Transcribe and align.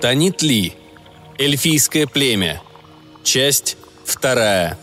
Танит 0.00 0.40
Ли. 0.40 0.72
Эльфийское 1.38 2.06
племя. 2.06 2.62
Часть 3.22 3.76
вторая. 4.06 4.78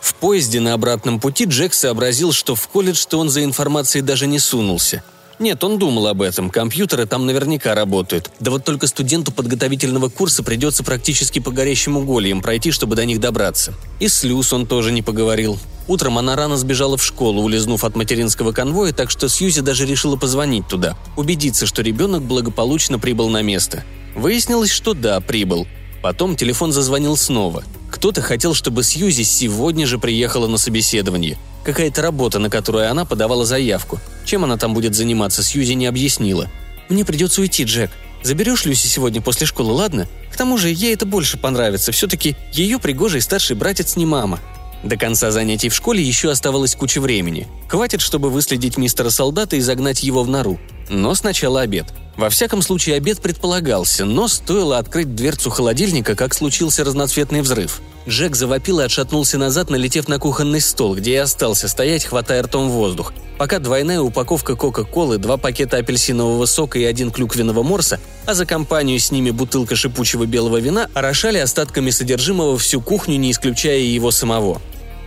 В 0.00 0.14
поезде 0.14 0.58
на 0.58 0.72
обратном 0.72 1.20
пути 1.20 1.44
Джек 1.44 1.74
сообразил, 1.74 2.32
что 2.32 2.56
в 2.56 2.66
колледж-то 2.66 3.18
он 3.18 3.30
за 3.30 3.44
информацией 3.44 4.02
даже 4.02 4.26
не 4.26 4.40
сунулся. 4.40 5.04
Нет, 5.42 5.64
он 5.64 5.76
думал 5.76 6.06
об 6.06 6.22
этом, 6.22 6.50
компьютеры 6.50 7.04
там 7.04 7.26
наверняка 7.26 7.74
работают. 7.74 8.30
Да 8.38 8.52
вот 8.52 8.64
только 8.64 8.86
студенту 8.86 9.32
подготовительного 9.32 10.08
курса 10.08 10.44
придется 10.44 10.84
практически 10.84 11.40
по 11.40 11.50
горящим 11.50 11.96
угольям 11.96 12.40
пройти, 12.42 12.70
чтобы 12.70 12.94
до 12.94 13.04
них 13.04 13.18
добраться. 13.18 13.74
И 13.98 14.06
с 14.06 14.22
Люс 14.22 14.52
он 14.52 14.68
тоже 14.68 14.92
не 14.92 15.02
поговорил. 15.02 15.58
Утром 15.88 16.16
она 16.16 16.36
рано 16.36 16.56
сбежала 16.56 16.96
в 16.96 17.02
школу, 17.02 17.42
улизнув 17.42 17.82
от 17.82 17.96
материнского 17.96 18.52
конвоя, 18.52 18.92
так 18.92 19.10
что 19.10 19.28
Сьюзи 19.28 19.62
даже 19.62 19.84
решила 19.84 20.14
позвонить 20.14 20.68
туда, 20.68 20.96
убедиться, 21.16 21.66
что 21.66 21.82
ребенок 21.82 22.22
благополучно 22.22 23.00
прибыл 23.00 23.28
на 23.28 23.42
место. 23.42 23.82
Выяснилось, 24.14 24.70
что 24.70 24.94
да, 24.94 25.18
прибыл. 25.18 25.66
Потом 26.02 26.36
телефон 26.36 26.70
зазвонил 26.70 27.16
снова. 27.16 27.64
Кто-то 27.90 28.22
хотел, 28.22 28.54
чтобы 28.54 28.84
Сьюзи 28.84 29.24
сегодня 29.24 29.88
же 29.88 29.98
приехала 29.98 30.46
на 30.46 30.56
собеседование. 30.56 31.36
Какая-то 31.64 32.02
работа, 32.02 32.38
на 32.38 32.50
которую 32.50 32.90
она 32.90 33.04
подавала 33.04 33.44
заявку. 33.44 34.00
Чем 34.24 34.44
она 34.44 34.56
там 34.56 34.74
будет 34.74 34.94
заниматься, 34.94 35.42
Сьюзи 35.42 35.74
не 35.74 35.86
объяснила. 35.86 36.50
«Мне 36.88 37.04
придется 37.04 37.40
уйти, 37.40 37.64
Джек. 37.64 37.90
Заберешь 38.22 38.64
Люси 38.64 38.86
сегодня 38.86 39.20
после 39.20 39.46
школы, 39.46 39.72
ладно? 39.72 40.06
К 40.32 40.36
тому 40.36 40.58
же 40.58 40.68
ей 40.70 40.94
это 40.94 41.06
больше 41.06 41.38
понравится. 41.38 41.92
Все-таки 41.92 42.36
ее 42.52 42.78
пригожий 42.78 43.20
старший 43.20 43.56
братец 43.56 43.96
не 43.96 44.06
мама. 44.06 44.40
До 44.82 44.96
конца 44.96 45.30
занятий 45.30 45.68
в 45.68 45.74
школе 45.74 46.02
еще 46.02 46.30
оставалось 46.30 46.74
куча 46.74 47.00
времени. 47.00 47.46
Хватит, 47.68 48.00
чтобы 48.00 48.30
выследить 48.30 48.76
мистера 48.76 49.10
солдата 49.10 49.56
и 49.56 49.60
загнать 49.60 50.02
его 50.02 50.22
в 50.22 50.28
нору. 50.28 50.58
Но 50.88 51.14
сначала 51.14 51.62
обед. 51.62 51.86
Во 52.16 52.28
всяком 52.28 52.60
случае, 52.60 52.96
обед 52.96 53.20
предполагался, 53.20 54.04
но 54.04 54.28
стоило 54.28 54.78
открыть 54.78 55.14
дверцу 55.14 55.50
холодильника, 55.50 56.14
как 56.14 56.34
случился 56.34 56.84
разноцветный 56.84 57.40
взрыв. 57.40 57.80
Джек 58.06 58.36
завопил 58.36 58.80
и 58.80 58.84
отшатнулся 58.84 59.38
назад, 59.38 59.70
налетев 59.70 60.08
на 60.08 60.18
кухонный 60.18 60.60
стол, 60.60 60.96
где 60.96 61.12
и 61.12 61.16
остался 61.16 61.68
стоять, 61.68 62.04
хватая 62.04 62.42
ртом 62.42 62.68
воздух, 62.68 63.12
пока 63.38 63.60
двойная 63.60 64.00
упаковка 64.00 64.56
Кока-Колы, 64.56 65.18
два 65.18 65.36
пакета 65.36 65.78
апельсинового 65.78 66.44
сока 66.46 66.78
и 66.78 66.84
один 66.84 67.10
клюквенного 67.10 67.62
морса, 67.62 68.00
а 68.26 68.34
за 68.34 68.44
компанию 68.44 68.98
с 68.98 69.10
ними 69.10 69.30
бутылка 69.30 69.76
шипучего 69.76 70.26
белого 70.26 70.58
вина, 70.58 70.88
орошали 70.94 71.38
остатками 71.38 71.90
содержимого 71.90 72.58
всю 72.58 72.80
кухню, 72.80 73.16
не 73.18 73.30
исключая 73.30 73.78
и 73.78 73.86
его 73.86 74.10
самого. 74.10 74.60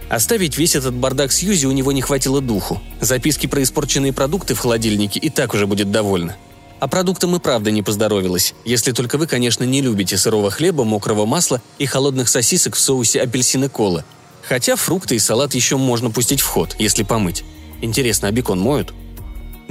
Оставить 0.09 0.57
весь 0.57 0.75
этот 0.75 0.93
бардак 0.93 1.31
Сьюзи 1.31 1.65
у 1.65 1.71
него 1.71 1.91
не 1.91 2.01
хватило 2.01 2.41
духу. 2.41 2.81
Записки 3.01 3.47
про 3.47 3.63
испорченные 3.63 4.13
продукты 4.13 4.53
в 4.53 4.59
холодильнике 4.59 5.19
и 5.19 5.29
так 5.29 5.53
уже 5.53 5.65
будет 5.65 5.91
довольно. 5.91 6.35
А 6.79 6.87
продуктам 6.87 7.35
и 7.35 7.39
правда 7.39 7.71
не 7.71 7.81
поздоровилось, 7.81 8.53
если 8.65 8.91
только 8.91 9.17
вы, 9.17 9.27
конечно, 9.27 9.63
не 9.63 9.81
любите 9.81 10.17
сырого 10.17 10.51
хлеба, 10.51 10.83
мокрого 10.83 11.25
масла 11.25 11.61
и 11.79 11.85
холодных 11.85 12.29
сосисок 12.29 12.75
в 12.75 12.79
соусе 12.79 13.21
апельсины 13.21 13.69
колы. 13.69 14.03
Хотя 14.47 14.75
фрукты 14.75 15.15
и 15.15 15.19
салат 15.19 15.55
еще 15.55 15.77
можно 15.77 16.11
пустить 16.11 16.41
в 16.41 16.45
ход, 16.45 16.75
если 16.77 17.01
помыть. 17.01 17.43
Интересно, 17.81 18.27
а 18.27 18.31
бекон 18.31 18.59
моют? 18.59 18.93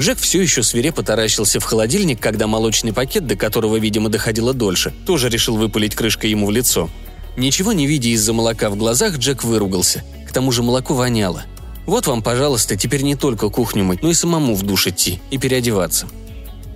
Джек 0.01 0.19
все 0.19 0.43
еще 0.43 0.65
свирепо 0.65 1.05
таращился 1.05 1.61
в 1.61 1.65
холодильник, 1.65 2.21
когда 2.21 2.49
молочный 2.49 2.93
пакет, 2.93 3.29
до 3.29 3.37
которого, 3.37 3.77
видимо, 3.77 4.09
доходило 4.09 4.53
дольше, 4.53 4.93
тоже 5.07 5.29
решил 5.29 5.57
выпалить 5.57 5.95
крышкой 5.95 6.31
ему 6.31 6.47
в 6.47 6.51
лицо. 6.51 6.91
Ничего 7.37 7.73
не 7.73 7.87
видя 7.87 8.09
из-за 8.09 8.33
молока 8.33 8.71
в 8.71 8.77
глазах, 8.77 9.19
Джек 9.19 9.45
выругался– 9.45 10.03
тому 10.35 10.53
же 10.53 10.63
молоко 10.63 10.93
воняло. 10.95 11.45
Вот 11.87 12.07
вам, 12.07 12.23
пожалуйста, 12.23 12.77
теперь 12.77 13.03
не 13.03 13.15
только 13.15 13.49
кухню 13.49 13.85
мыть, 13.85 14.03
но 14.03 14.11
и 14.11 14.15
самому 14.15 14.55
в 14.55 14.63
душ 14.63 14.87
идти 14.87 15.21
и 15.31 15.39
переодеваться. 15.39 16.07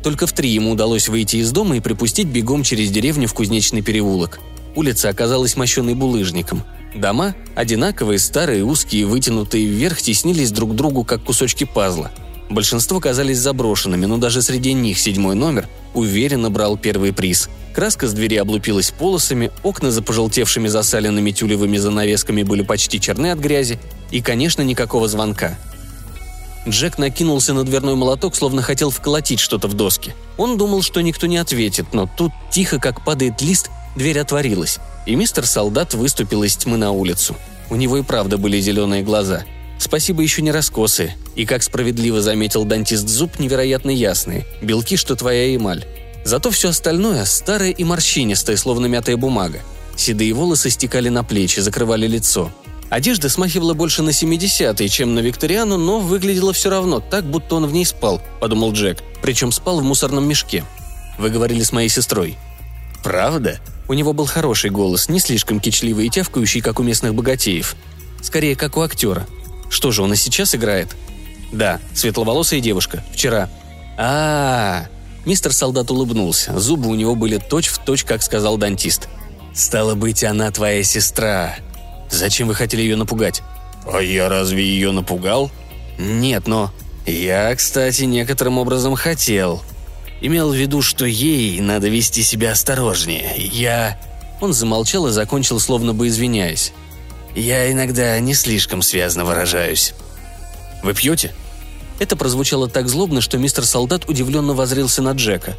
Только 0.02 0.26
в 0.26 0.32
три 0.32 0.48
ему 0.48 0.70
удалось 0.70 1.08
выйти 1.08 1.36
из 1.36 1.50
дома 1.50 1.76
и 1.76 1.80
припустить 1.80 2.28
бегом 2.28 2.62
через 2.62 2.90
деревню 2.90 3.26
в 3.28 3.34
Кузнечный 3.34 3.82
переулок. 3.82 4.40
Улица 4.74 5.08
оказалась 5.08 5.56
мощенной 5.56 5.94
булыжником. 5.94 6.62
Дома, 6.94 7.34
одинаковые, 7.54 8.18
старые, 8.18 8.64
узкие, 8.64 9.06
вытянутые 9.06 9.66
вверх, 9.66 10.00
теснились 10.00 10.52
друг 10.52 10.72
к 10.72 10.74
другу, 10.74 11.04
как 11.04 11.24
кусочки 11.24 11.64
пазла. 11.64 12.10
Большинство 12.48 13.00
казались 13.00 13.38
заброшенными, 13.38 14.06
но 14.06 14.18
даже 14.18 14.40
среди 14.40 14.72
них 14.72 14.98
седьмой 14.98 15.34
номер 15.34 15.68
уверенно 15.94 16.50
брал 16.50 16.76
первый 16.76 17.12
приз. 17.12 17.48
Краска 17.74 18.08
с 18.08 18.12
двери 18.12 18.36
облупилась 18.36 18.90
полосами, 18.90 19.50
окна 19.62 19.90
за 19.90 20.02
пожелтевшими 20.02 20.68
засаленными 20.68 21.30
тюлевыми 21.30 21.76
занавесками 21.76 22.42
были 22.42 22.62
почти 22.62 23.00
черны 23.00 23.30
от 23.30 23.38
грязи, 23.38 23.78
и, 24.10 24.20
конечно, 24.20 24.62
никакого 24.62 25.06
звонка. 25.08 25.56
Джек 26.66 26.98
накинулся 26.98 27.54
на 27.54 27.64
дверной 27.64 27.94
молоток, 27.94 28.34
словно 28.34 28.62
хотел 28.62 28.90
вколотить 28.90 29.40
что-то 29.40 29.68
в 29.68 29.74
доски. 29.74 30.14
Он 30.36 30.58
думал, 30.58 30.82
что 30.82 31.00
никто 31.00 31.26
не 31.26 31.36
ответит, 31.36 31.92
но 31.92 32.08
тут, 32.16 32.32
тихо 32.50 32.78
как 32.78 33.04
падает 33.04 33.40
лист, 33.40 33.70
дверь 33.96 34.18
отворилась, 34.18 34.78
и 35.06 35.14
мистер 35.14 35.46
Солдат 35.46 35.94
выступил 35.94 36.42
из 36.42 36.56
тьмы 36.56 36.76
на 36.76 36.90
улицу. 36.90 37.36
У 37.70 37.76
него 37.76 37.98
и 37.98 38.02
правда 38.02 38.38
были 38.38 38.60
зеленые 38.60 39.02
глаза. 39.02 39.44
Спасибо 39.78 40.22
еще 40.22 40.42
не 40.42 40.50
раскосы, 40.50 41.14
и, 41.36 41.46
как 41.46 41.62
справедливо 41.62 42.20
заметил 42.20 42.64
дантист 42.64 43.08
Зуб, 43.08 43.38
невероятно 43.38 43.90
ясные, 43.90 44.44
белки, 44.60 44.96
что 44.96 45.14
твоя 45.14 45.54
эмаль. 45.54 45.84
Зато 46.24 46.50
все 46.50 46.70
остальное 46.70 47.24
старое 47.24 47.70
и 47.70 47.84
морщинистое, 47.84 48.56
словно 48.56 48.86
мятая 48.86 49.16
бумага. 49.16 49.60
Седые 49.96 50.32
волосы 50.32 50.70
стекали 50.70 51.08
на 51.08 51.24
плечи, 51.24 51.60
закрывали 51.60 52.06
лицо. 52.06 52.50
Одежда 52.90 53.28
смахивала 53.28 53.74
больше 53.74 54.02
на 54.02 54.10
70-е, 54.10 54.88
чем 54.88 55.14
на 55.14 55.20
викториану, 55.20 55.76
но 55.76 56.00
выглядела 56.00 56.52
все 56.52 56.70
равно, 56.70 57.00
так, 57.00 57.24
будто 57.24 57.56
он 57.56 57.66
в 57.66 57.72
ней 57.72 57.84
спал, 57.84 58.20
подумал 58.40 58.72
Джек, 58.72 59.02
причем 59.22 59.52
спал 59.52 59.80
в 59.80 59.84
мусорном 59.84 60.26
мешке. 60.26 60.64
Вы 61.18 61.30
говорили 61.30 61.62
с 61.62 61.72
моей 61.72 61.88
сестрой. 61.88 62.36
Правда? 63.02 63.60
У 63.88 63.94
него 63.94 64.12
был 64.12 64.26
хороший 64.26 64.70
голос, 64.70 65.08
не 65.08 65.20
слишком 65.20 65.60
кичливый 65.60 66.06
и 66.06 66.10
тявкающий, 66.10 66.60
как 66.60 66.80
у 66.80 66.82
местных 66.82 67.14
богатеев. 67.14 67.76
Скорее, 68.22 68.56
как 68.56 68.76
у 68.76 68.82
актера. 68.82 69.26
Что 69.70 69.90
же, 69.90 70.02
он 70.02 70.12
и 70.12 70.16
сейчас 70.16 70.54
играет? 70.54 70.88
Да, 71.52 71.80
светловолосая 71.94 72.60
девушка. 72.60 73.04
Вчера. 73.12 73.48
А, 73.96 74.82
-а, 74.82 74.86
-а 74.86 74.98
Мистер 75.28 75.52
Солдат 75.52 75.90
улыбнулся. 75.90 76.58
Зубы 76.58 76.88
у 76.88 76.94
него 76.94 77.14
были 77.14 77.36
точь-в-точь, 77.36 78.00
точь, 78.00 78.04
как 78.04 78.22
сказал 78.22 78.56
дантист. 78.56 79.08
«Стало 79.54 79.94
быть, 79.94 80.24
она 80.24 80.50
твоя 80.50 80.82
сестра. 80.82 81.56
Зачем 82.10 82.48
вы 82.48 82.54
хотели 82.54 82.80
ее 82.80 82.96
напугать?» 82.96 83.42
«А 83.92 83.98
я 83.98 84.30
разве 84.30 84.64
ее 84.64 84.92
напугал?» 84.92 85.50
«Нет, 85.98 86.46
но...» 86.46 86.72
«Я, 87.06 87.54
кстати, 87.56 88.04
некоторым 88.04 88.56
образом 88.56 88.94
хотел. 88.94 89.62
Имел 90.22 90.50
в 90.50 90.54
виду, 90.54 90.80
что 90.80 91.04
ей 91.04 91.60
надо 91.60 91.88
вести 91.88 92.22
себя 92.22 92.52
осторожнее. 92.52 93.34
Я...» 93.36 94.00
Он 94.40 94.54
замолчал 94.54 95.08
и 95.08 95.10
закончил, 95.10 95.60
словно 95.60 95.92
бы 95.92 96.08
извиняясь. 96.08 96.72
«Я 97.38 97.70
иногда 97.70 98.18
не 98.18 98.34
слишком 98.34 98.82
связно 98.82 99.24
выражаюсь». 99.24 99.94
«Вы 100.82 100.92
пьете?» 100.92 101.32
Это 102.00 102.16
прозвучало 102.16 102.68
так 102.68 102.88
злобно, 102.88 103.20
что 103.20 103.38
мистер 103.38 103.64
Солдат 103.64 104.08
удивленно 104.08 104.54
возрился 104.54 105.02
на 105.02 105.12
Джека. 105.12 105.56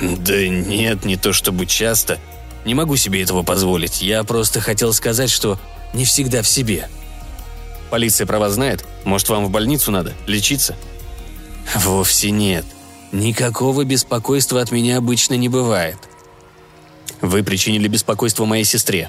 «Да 0.00 0.48
нет, 0.48 1.04
не 1.04 1.16
то 1.16 1.32
чтобы 1.32 1.66
часто. 1.66 2.18
Не 2.64 2.74
могу 2.74 2.96
себе 2.96 3.22
этого 3.22 3.44
позволить. 3.44 4.02
Я 4.02 4.24
просто 4.24 4.60
хотел 4.60 4.92
сказать, 4.92 5.30
что 5.30 5.60
не 5.94 6.04
всегда 6.04 6.42
в 6.42 6.48
себе». 6.48 6.88
«Полиция 7.88 8.26
про 8.26 8.40
вас 8.40 8.54
знает? 8.54 8.84
Может, 9.04 9.28
вам 9.28 9.46
в 9.46 9.50
больницу 9.50 9.92
надо? 9.92 10.14
Лечиться?» 10.26 10.76
«Вовсе 11.76 12.32
нет. 12.32 12.64
Никакого 13.12 13.84
беспокойства 13.84 14.60
от 14.60 14.72
меня 14.72 14.96
обычно 14.96 15.34
не 15.34 15.48
бывает». 15.48 15.98
«Вы 17.20 17.44
причинили 17.44 17.86
беспокойство 17.86 18.44
моей 18.44 18.64
сестре». 18.64 19.08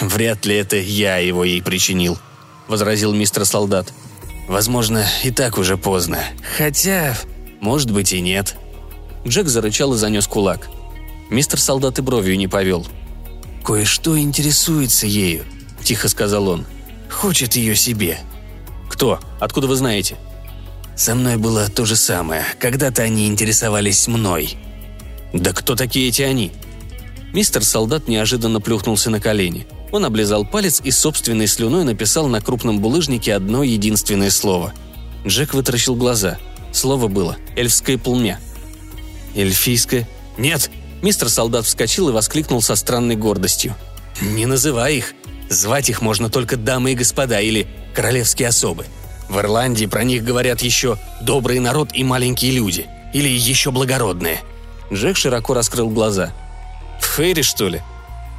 «Вряд 0.00 0.46
ли 0.46 0.56
это 0.56 0.76
я 0.76 1.18
его 1.18 1.44
ей 1.44 1.62
причинил»,— 1.62 2.18
возразил 2.68 3.12
мистер 3.12 3.44
Солдат. 3.44 3.92
Возможно, 4.48 5.06
и 5.22 5.30
так 5.30 5.58
уже 5.58 5.76
поздно. 5.76 6.18
Хотя, 6.56 7.16
может 7.60 7.90
быть 7.90 8.12
и 8.12 8.20
нет. 8.20 8.56
Джек 9.26 9.48
зарычал 9.48 9.94
и 9.94 9.96
занес 9.96 10.26
кулак. 10.26 10.68
Мистер 11.30 11.60
солдат 11.60 11.98
и 11.98 12.02
бровью 12.02 12.36
не 12.36 12.48
повел. 12.48 12.86
«Кое-что 13.64 14.18
интересуется 14.18 15.06
ею»,– 15.06 15.44
тихо 15.84 16.08
сказал 16.08 16.48
он. 16.48 16.66
«Хочет 17.08 17.54
ее 17.54 17.76
себе». 17.76 18.18
«Кто? 18.90 19.20
Откуда 19.38 19.68
вы 19.68 19.76
знаете?» 19.76 20.16
«Со 20.96 21.14
мной 21.14 21.36
было 21.36 21.68
то 21.68 21.84
же 21.84 21.96
самое. 21.96 22.44
Когда-то 22.58 23.02
они 23.02 23.28
интересовались 23.28 24.08
мной». 24.08 24.56
«Да 25.32 25.52
кто 25.52 25.76
такие 25.76 26.08
эти 26.08 26.22
они?» 26.22 26.52
Мистер 27.32 27.64
солдат 27.64 28.08
неожиданно 28.08 28.60
плюхнулся 28.60 29.08
на 29.08 29.20
колени– 29.20 29.66
он 29.92 30.04
облизал 30.06 30.44
палец 30.44 30.80
и 30.82 30.90
собственной 30.90 31.46
слюной 31.46 31.84
написал 31.84 32.26
на 32.26 32.40
крупном 32.40 32.80
булыжнике 32.80 33.34
одно 33.34 33.62
единственное 33.62 34.30
слово. 34.30 34.72
Джек 35.26 35.54
вытаращил 35.54 35.94
глаза. 35.94 36.38
Слово 36.72 37.08
было 37.08 37.36
«эльфское 37.56 37.98
полмя». 37.98 38.40
«Эльфийское?» 39.36 40.08
«Нет!» 40.38 40.70
Мистер 41.02 41.28
Солдат 41.28 41.66
вскочил 41.66 42.08
и 42.08 42.12
воскликнул 42.12 42.62
со 42.62 42.74
странной 42.76 43.16
гордостью. 43.16 43.74
«Не 44.20 44.46
называй 44.46 44.96
их. 44.96 45.14
Звать 45.50 45.90
их 45.90 46.00
можно 46.00 46.30
только 46.30 46.56
дамы 46.56 46.92
и 46.92 46.94
господа 46.94 47.40
или 47.40 47.66
королевские 47.94 48.48
особы. 48.48 48.86
В 49.28 49.38
Ирландии 49.38 49.86
про 49.86 50.04
них 50.04 50.24
говорят 50.24 50.62
еще 50.62 50.96
«добрый 51.20 51.58
народ» 51.58 51.90
и 51.92 52.04
«маленькие 52.04 52.52
люди». 52.52 52.86
Или 53.12 53.28
еще 53.28 53.70
благородные?» 53.70 54.40
Джек 54.92 55.16
широко 55.16 55.54
раскрыл 55.54 55.90
глаза. 55.90 56.32
«Фейри, 57.00 57.42
что 57.42 57.68
ли?» 57.68 57.82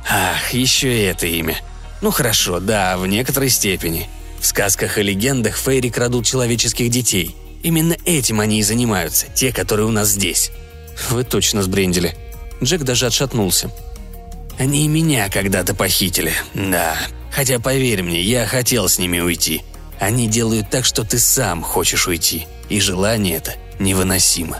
«Ах, 0.09 0.53
еще 0.53 0.97
и 0.97 1.03
это 1.03 1.27
имя. 1.27 1.57
Ну 2.01 2.11
хорошо, 2.11 2.59
да, 2.59 2.97
в 2.97 3.07
некоторой 3.07 3.49
степени. 3.49 4.09
В 4.39 4.45
сказках 4.45 4.97
и 4.97 5.03
легендах 5.03 5.55
фейри 5.55 5.89
крадут 5.89 6.25
человеческих 6.25 6.89
детей. 6.89 7.35
Именно 7.63 7.95
этим 8.05 8.41
они 8.41 8.59
и 8.59 8.63
занимаются, 8.63 9.27
те, 9.33 9.51
которые 9.51 9.87
у 9.87 9.91
нас 9.91 10.09
здесь». 10.09 10.51
«Вы 11.09 11.23
точно 11.23 11.63
сбрендили». 11.63 12.15
Джек 12.61 12.83
даже 12.83 13.07
отшатнулся. 13.07 13.71
«Они 14.59 14.85
и 14.85 14.87
меня 14.87 15.29
когда-то 15.29 15.73
похитили, 15.73 16.33
да. 16.53 16.95
Хотя, 17.31 17.59
поверь 17.59 18.03
мне, 18.03 18.21
я 18.21 18.45
хотел 18.45 18.87
с 18.87 18.99
ними 18.99 19.19
уйти. 19.19 19.63
Они 19.99 20.27
делают 20.27 20.69
так, 20.69 20.85
что 20.85 21.03
ты 21.03 21.17
сам 21.17 21.63
хочешь 21.63 22.07
уйти, 22.07 22.47
и 22.69 22.79
желание 22.79 23.37
это 23.37 23.55
невыносимо. 23.79 24.59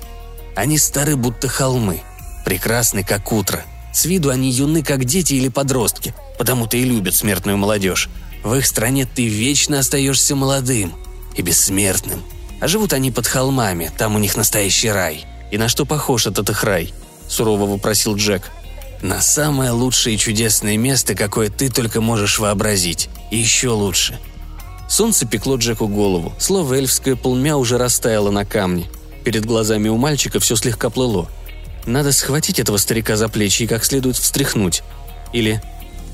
Они 0.56 0.78
стары, 0.78 1.16
будто 1.16 1.48
холмы, 1.48 2.02
прекрасны, 2.46 3.04
как 3.04 3.32
утро. 3.32 3.64
С 3.94 4.06
виду 4.06 4.30
они 4.30 4.52
юны, 4.52 4.84
как 4.84 5.06
дети 5.06 5.36
или 5.36 5.50
подростки, 5.50 6.16
потому-то 6.38 6.78
и 6.78 6.84
любят 6.84 7.16
смертную 7.16 7.58
молодежь. 7.58 8.10
В 8.44 8.56
их 8.56 8.66
стране 8.66 9.06
ты 9.06 9.28
вечно 9.28 9.80
остаешься 9.80 10.36
молодым 10.36 10.94
и 11.38 11.42
бессмертным. 11.42 12.22
А 12.60 12.68
живут 12.68 12.94
они 12.94 13.12
под 13.12 13.28
холмами, 13.28 13.92
там 13.98 14.16
у 14.16 14.20
них 14.20 14.36
настоящий 14.36 14.90
рай. 14.90 15.26
И 15.52 15.58
на 15.58 15.70
что 15.70 15.86
похож 15.86 16.26
этот 16.26 16.50
их 16.50 16.64
рай? 16.64 16.94
Сурово 17.28 17.66
вопросил 17.66 18.16
Джек. 18.16 18.50
На 19.02 19.22
самое 19.22 19.72
лучшее 19.72 20.16
и 20.16 20.18
чудесное 20.18 20.78
место, 20.78 21.14
какое 21.14 21.50
ты 21.50 21.70
только 21.70 22.02
можешь 22.02 22.40
вообразить. 22.40 23.10
И 23.32 23.38
еще 23.38 23.70
лучше. 23.70 24.18
Солнце 24.90 25.26
пекло 25.28 25.58
Джеку 25.58 25.88
голову. 25.88 26.34
Слово 26.40 26.76
эльфское 26.76 27.16
полмя 27.16 27.58
уже 27.58 27.78
растаяло 27.78 28.32
на 28.32 28.46
камне. 28.46 28.88
Перед 29.24 29.46
глазами 29.46 29.90
у 29.90 29.98
мальчика 29.98 30.40
все 30.40 30.56
слегка 30.56 30.90
плыло. 30.90 31.30
Надо 31.86 32.12
схватить 32.12 32.60
этого 32.60 32.78
старика 32.78 33.18
за 33.18 33.28
плечи 33.30 33.64
и 33.64 33.68
как 33.68 33.84
следует 33.84 34.16
встряхнуть. 34.16 34.84
Или 35.34 35.62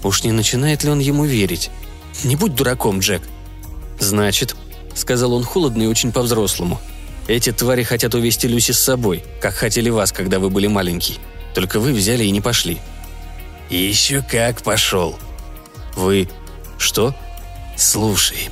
уж 0.04 0.24
не 0.24 0.32
начинает 0.32 0.84
ли 0.84 0.90
он 0.90 1.00
ему 1.00 1.26
верить? 1.26 1.70
Не 2.24 2.36
будь 2.36 2.56
дураком, 2.56 3.00
Джек. 3.00 3.22
Значит, 4.00 4.56
сказал 4.96 5.34
он 5.34 5.44
холодно 5.44 5.84
и 5.84 5.88
очень 5.88 6.12
по-взрослому. 6.12 6.80
Эти 7.28 7.52
твари 7.52 7.84
хотят 7.84 8.16
увести 8.16 8.48
Люси 8.48 8.72
с 8.72 8.80
собой, 8.80 9.24
как 9.42 9.54
хотели 9.54 9.90
вас, 9.90 10.12
когда 10.12 10.40
вы 10.40 10.50
были 10.50 10.68
маленький. 10.68 11.20
Только 11.54 11.80
вы 11.80 11.94
взяли 11.94 12.24
и 12.24 12.32
не 12.32 12.42
пошли. 12.42 12.80
Еще 13.70 14.24
как 14.24 14.64
пошел. 14.64 15.20
Вы... 15.96 16.28
Что? 16.80 17.14
Слушай, 17.78 18.50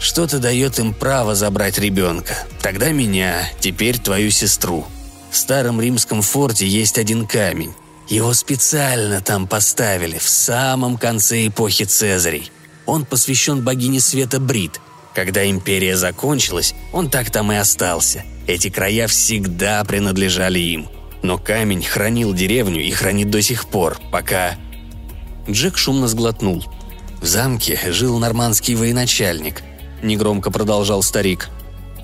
что-то 0.00 0.38
дает 0.38 0.78
им 0.78 0.92
право 0.92 1.34
забрать 1.34 1.78
ребенка. 1.78 2.34
Тогда 2.62 2.90
меня, 2.90 3.48
теперь 3.60 3.98
твою 3.98 4.30
сестру. 4.30 4.86
В 5.36 5.38
старом 5.38 5.82
римском 5.82 6.22
форте 6.22 6.66
есть 6.66 6.96
один 6.96 7.26
камень. 7.26 7.74
Его 8.08 8.32
специально 8.32 9.20
там 9.20 9.46
поставили, 9.46 10.16
в 10.16 10.26
самом 10.26 10.96
конце 10.96 11.46
эпохи 11.46 11.84
Цезарей. 11.84 12.50
Он 12.86 13.04
посвящен 13.04 13.62
богине 13.62 14.00
света 14.00 14.40
Брит. 14.40 14.80
Когда 15.14 15.46
империя 15.46 15.98
закончилась, 15.98 16.74
он 16.90 17.10
так 17.10 17.30
там 17.30 17.52
и 17.52 17.56
остался. 17.56 18.24
Эти 18.46 18.70
края 18.70 19.08
всегда 19.08 19.84
принадлежали 19.84 20.58
им. 20.58 20.88
Но 21.22 21.36
камень 21.36 21.84
хранил 21.84 22.32
деревню 22.32 22.80
и 22.80 22.90
хранит 22.90 23.28
до 23.28 23.42
сих 23.42 23.66
пор, 23.66 24.00
пока... 24.10 24.54
Джек 25.46 25.76
шумно 25.76 26.08
сглотнул. 26.08 26.64
В 27.20 27.26
замке 27.26 27.78
жил 27.88 28.18
нормандский 28.18 28.74
военачальник. 28.74 29.62
Негромко 30.02 30.50
продолжал 30.50 31.02
старик. 31.02 31.50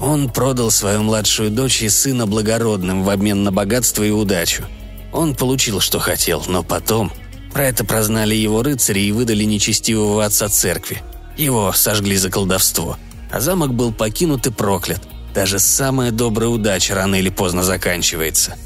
Он 0.02 0.28
продал 0.28 0.72
свою 0.72 1.04
младшую 1.04 1.52
дочь 1.52 1.80
и 1.80 1.88
сына 1.88 2.26
благородным 2.26 3.04
в 3.04 3.10
обмен 3.10 3.44
на 3.44 3.52
богатство 3.52 4.02
и 4.02 4.10
удачу. 4.10 4.64
Он 5.12 5.36
получил, 5.36 5.78
что 5.78 6.00
хотел, 6.00 6.42
но 6.48 6.64
потом 6.64 7.12
про 7.52 7.66
это 7.66 7.84
прознали 7.84 8.34
его 8.34 8.64
рыцари 8.64 8.98
и 8.98 9.12
выдали 9.12 9.44
нечестивого 9.44 10.24
отца 10.24 10.48
церкви. 10.48 11.02
Его 11.36 11.72
сожгли 11.72 12.16
за 12.16 12.30
колдовство. 12.30 12.96
А 13.30 13.40
замок 13.40 13.74
был 13.74 13.92
покинут 13.92 14.46
и 14.48 14.50
проклят. 14.50 15.00
Даже 15.34 15.60
самая 15.60 16.10
добрая 16.10 16.48
удача 16.48 16.96
рано 16.96 17.14
или 17.14 17.30
поздно 17.30 17.62
заканчивается. 17.62 18.56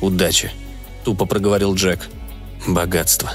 «Удача»,— 0.00 0.52
тупо 1.04 1.26
проговорил 1.26 1.74
Джек. 1.74 2.08
«Богатство». 2.66 3.32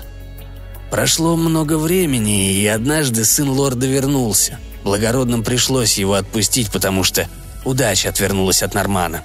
Прошло 0.90 1.36
много 1.36 1.78
времени, 1.78 2.54
и 2.54 2.66
однажды 2.66 3.26
сын 3.26 3.50
лорда 3.50 3.88
вернулся. 3.88 4.58
Благородным 4.86 5.44
пришлось 5.44 5.98
его 5.98 6.14
отпустить, 6.14 6.72
потому 6.72 7.04
что 7.04 7.28
удача 7.66 8.08
отвернулась 8.08 8.64
от 8.64 8.74
Нормана. 8.74 9.24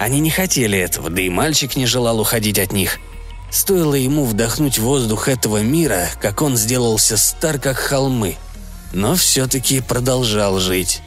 Они 0.00 0.18
не 0.18 0.30
хотели 0.30 0.76
этого, 0.76 1.08
да 1.08 1.22
и 1.22 1.28
мальчик 1.28 1.76
не 1.76 1.86
желал 1.86 2.18
уходить 2.18 2.58
от 2.58 2.72
них— 2.72 2.98
Стоило 3.52 3.94
ему 3.94 4.24
вдохнуть 4.24 4.78
воздух 4.78 5.28
этого 5.28 5.58
мира, 5.58 6.08
как 6.22 6.40
он 6.40 6.56
сделался 6.56 7.18
стар, 7.18 7.58
как 7.58 7.76
холмы. 7.76 8.36
Но 8.94 9.14
все-таки 9.14 9.82
продолжал 9.82 10.58
жить. 10.58 11.02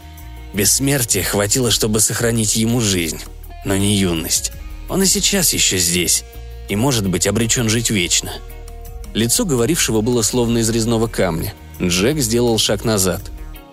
Бессмертия 0.53 1.23
хватило, 1.23 1.71
чтобы 1.71 1.99
сохранить 1.99 2.55
ему 2.55 2.81
жизнь, 2.81 3.19
но 3.65 3.75
не 3.75 3.97
юность. 3.97 4.51
Он 4.89 5.01
и 5.01 5.07
сейчас 5.07 5.53
еще 5.53 5.79
здесь, 5.79 6.23
и, 6.69 6.75
может 6.75 7.09
быть, 7.09 7.25
обречен 7.25 7.67
жить 7.67 7.89
вечно. 7.89 8.31
Лицо 9.15 9.43
говорившего 9.43 10.01
было 10.01 10.21
словно 10.21 10.59
из 10.59 10.69
резного 10.69 11.07
камня. 11.07 11.55
Джек 11.81 12.19
сделал 12.19 12.59
шаг 12.59 12.85
назад. 12.85 13.21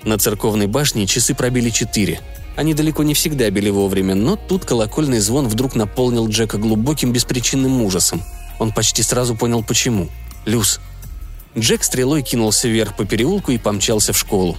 На 0.04 0.19
церковной 0.19 0.66
башне 0.66 1.06
часы 1.06 1.34
пробили 1.34 1.70
четыре. 1.70 2.20
Они 2.56 2.75
далеко 2.75 3.02
не 3.02 3.14
всегда 3.14 3.49
били 3.50 3.70
вовремя, 3.70 4.14
но 4.14 4.37
тут 4.37 4.64
колокольный 4.64 5.20
звон 5.20 5.49
вдруг 5.49 5.75
наполнил 5.75 6.28
Джека 6.28 6.58
глубоким 6.58 7.12
беспричинным 7.12 7.82
ужасом– 7.82 8.22
он 8.62 8.70
почти 8.70 9.02
сразу 9.02 9.34
понял, 9.34 9.64
почему. 9.64 10.08
Люс. 10.44 10.78
Джек 11.58 11.82
стрелой 11.82 12.22
кинулся 12.22 12.69
вверх 12.69 12.96
по 12.96 13.04
переулку 13.04 13.50
и 13.50 13.58
помчался 13.58 14.12
в 14.12 14.19
школу. 14.19 14.56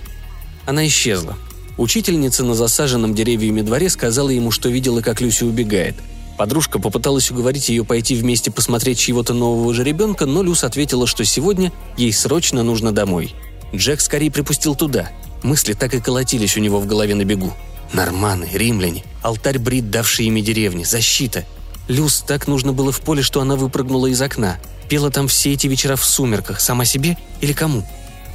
Она 0.65 0.85
исчезла. 0.87 1.37
Учительница 1.77 2.43
на 2.43 2.53
засаженном 2.53 3.15
деревьями 3.15 3.61
дворе 3.61 3.89
сказала 3.89 4.29
ему, 4.29 4.51
что 4.51 4.67
видела, 4.67 4.99
как 4.99 5.21
Люси 5.21 5.45
убегает. 5.45 5.95
Подружка 6.37 6.79
попыталась 6.79 7.31
уговорить 7.31 7.69
ее 7.69 7.85
пойти 7.85 8.15
вместе 8.15 8.51
посмотреть 8.51 8.99
чьего-то 8.99 9.33
нового 9.33 9.73
же 9.73 9.85
ребенка, 9.85 10.25
но 10.25 10.43
Люс 10.43 10.65
ответила, 10.65 11.07
что 11.07 11.23
сегодня 11.23 11.71
ей 11.95 12.11
срочно 12.11 12.61
нужно 12.61 12.91
домой. 12.91 13.33
Джек 13.73 14.01
скорее 14.01 14.31
припустил 14.31 14.75
туда. 14.75 15.09
Мысли 15.43 15.73
так 15.73 15.93
и 15.93 15.99
колотились 15.99 16.57
у 16.57 16.59
него 16.59 16.79
в 16.79 16.87
голове 16.87 17.15
на 17.15 17.25
бегу. 17.25 17.53
Норманы, 17.91 18.49
римляне, 18.51 19.03
алтарь 19.21 19.59
Брит, 19.59 19.91
давший 19.91 20.25
ими 20.25 20.41
деревни, 20.41 20.83
защита– 20.83 21.45
Люс 21.87 22.23
так 22.25 22.47
нужно 22.47 22.71
было 22.71 22.91
в 22.91 23.01
поле, 23.01 23.21
что 23.21 23.41
она 23.41 23.55
выпрыгнула 23.55 24.07
из 24.07 24.21
окна. 24.21 24.57
Пела 24.89 25.11
там 25.11 25.27
все 25.27 25.53
эти 25.53 25.67
вечера 25.67 25.95
в 25.95 26.05
сумерках, 26.05 26.61
сама 26.61 26.85
себе 26.85 27.17
или 27.41 27.53
кому? 27.53 27.85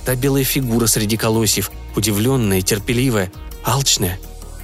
Та 0.05 0.15
белая 0.15 0.45
фигура 0.45 0.87
среди 0.87 1.17
колосьев, 1.17 1.71
удивленная, 1.97 2.61
терпеливая, 2.61 3.33
алчная. 3.65 4.19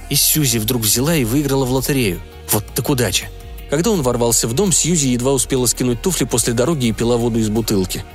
И 0.09 0.15
Сьюзи 0.15 0.59
вдруг 0.59 0.83
взяла 0.83 1.15
и 1.15 1.23
выиграла 1.23 1.65
в 1.65 1.71
лотерею. 1.71 2.21
Вот 2.51 2.65
так 2.75 2.89
удача. 2.89 3.25
Когда 3.71 3.89
он 3.89 4.03
ворвался 4.03 4.47
в 4.47 4.53
дом, 4.53 4.71
Сьюзи 4.71 5.07
едва 5.07 5.33
успела 5.33 5.65
скинуть 5.65 6.01
туфли 6.01 6.25
после 6.25 6.53
дороги 6.53 6.87
и 6.87 6.93
пила 6.93 7.17
воду 7.17 7.39
из 7.39 7.49
бутылки. 7.49 8.05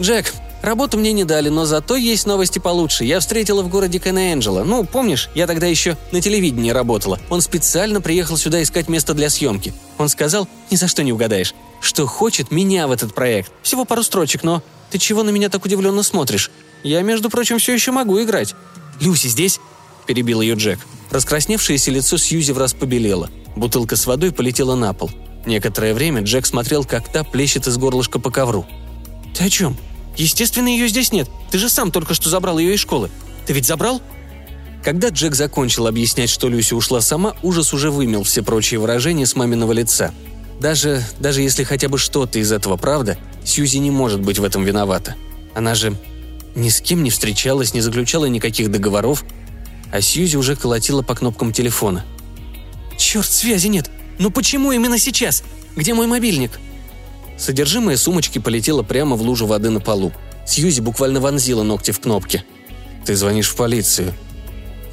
«Джек, 0.00 0.32
Работу 0.62 0.98
мне 0.98 1.12
не 1.12 1.24
дали, 1.24 1.48
но 1.48 1.64
зато 1.64 1.96
есть 1.96 2.26
новости 2.26 2.58
получше. 2.58 3.04
Я 3.04 3.20
встретила 3.20 3.62
в 3.62 3.68
городе 3.68 3.98
Кена 3.98 4.32
Энджела. 4.32 4.64
Ну, 4.64 4.84
помнишь, 4.84 5.30
я 5.34 5.46
тогда 5.46 5.66
еще 5.66 5.96
на 6.10 6.20
телевидении 6.20 6.70
работала. 6.70 7.20
Он 7.30 7.40
специально 7.40 8.00
приехал 8.00 8.36
сюда 8.36 8.62
искать 8.62 8.88
место 8.88 9.14
для 9.14 9.30
съемки. 9.30 9.72
Он 9.98 10.08
сказал, 10.08 10.48
ни 10.70 10.76
за 10.76 10.88
что 10.88 11.04
не 11.04 11.12
угадаешь, 11.12 11.54
что 11.80 12.06
хочет 12.06 12.50
меня 12.50 12.88
в 12.88 12.92
этот 12.92 13.14
проект. 13.14 13.52
Всего 13.62 13.84
пару 13.84 14.02
строчек, 14.02 14.42
но... 14.42 14.62
Ты 14.90 14.98
чего 14.98 15.22
на 15.22 15.30
меня 15.30 15.50
так 15.50 15.64
удивленно 15.64 16.02
смотришь? 16.02 16.50
Я, 16.82 17.02
между 17.02 17.28
прочим, 17.28 17.58
все 17.58 17.74
еще 17.74 17.92
могу 17.92 18.20
играть. 18.22 18.54
Люси 19.00 19.26
здесь?»– 19.28 19.60
перебил 20.06 20.40
ее 20.40 20.54
Джек. 20.54 20.78
Раскрасневшееся 21.10 21.90
лицо 21.90 22.16
Сьюзи 22.16 22.52
в 22.52 22.58
раз 22.58 22.72
побелело. 22.72 23.30
Бутылка 23.56 23.96
с 23.96 24.06
водой 24.06 24.32
полетела 24.32 24.74
на 24.74 24.92
пол. 24.92 25.10
Некоторое 25.46 25.94
время 25.94 26.22
Джек 26.22 26.46
смотрел, 26.46 26.84
как 26.84 27.10
та 27.12 27.24
плещет 27.24 27.66
из 27.66 27.76
горлышка 27.76 28.18
по 28.18 28.30
ковру. 28.30 28.66
«Ты 29.34 29.44
о 29.44 29.50
чем?» 29.50 29.76
Естественно, 30.18 30.68
ее 30.68 30.88
здесь 30.88 31.12
нет. 31.12 31.30
Ты 31.50 31.58
же 31.58 31.70
сам 31.70 31.90
только 31.90 32.12
что 32.12 32.28
забрал 32.28 32.58
ее 32.58 32.74
из 32.74 32.80
школы. 32.80 33.08
Ты 33.46 33.54
ведь 33.54 33.66
забрал?» 33.66 34.02
Когда 34.84 35.08
Джек 35.08 35.34
закончил 35.34 35.86
объяснять, 35.86 36.28
что 36.28 36.48
Люси 36.48 36.74
ушла 36.74 37.00
сама, 37.00 37.34
ужас 37.42 37.72
уже 37.72 37.90
вымел 37.90 38.24
все 38.24 38.42
прочие 38.42 38.80
выражения 38.80 39.26
с 39.26 39.36
маминого 39.36 39.72
лица. 39.72 40.12
Даже, 40.60 41.04
даже 41.18 41.42
если 41.42 41.64
хотя 41.64 41.88
бы 41.88 41.98
что-то 41.98 42.38
из 42.38 42.52
этого 42.52 42.76
правда, 42.76 43.16
Сьюзи 43.44 43.78
не 43.78 43.90
может 43.90 44.20
быть 44.20 44.38
в 44.38 44.44
этом 44.44 44.64
виновата. 44.64 45.14
Она 45.54 45.74
же 45.74 45.96
ни 46.54 46.68
с 46.68 46.80
кем 46.80 47.02
не 47.02 47.10
встречалась, 47.10 47.74
не 47.74 47.80
заключала 47.80 48.26
никаких 48.26 48.70
договоров, 48.70 49.24
а 49.92 50.00
Сьюзи 50.00 50.36
уже 50.36 50.56
колотила 50.56 51.02
по 51.02 51.14
кнопкам 51.14 51.52
телефона. 51.52 52.04
«Черт, 52.96 53.26
связи 53.26 53.68
нет! 53.68 53.90
Ну 54.18 54.30
почему 54.30 54.72
именно 54.72 54.98
сейчас? 54.98 55.44
Где 55.76 55.94
мой 55.94 56.06
мобильник?» 56.06 56.52
Содержимое 57.38 57.96
сумочки 57.96 58.38
полетело 58.38 58.82
прямо 58.82 59.16
в 59.16 59.22
лужу 59.22 59.46
воды 59.46 59.70
на 59.70 59.80
полу. 59.80 60.12
Сьюзи 60.46 60.80
буквально 60.80 61.20
вонзила 61.20 61.62
ногти 61.62 61.92
в 61.92 62.00
кнопки. 62.00 62.44
«Ты 63.06 63.14
звонишь 63.14 63.48
в 63.48 63.56
полицию». 63.56 64.12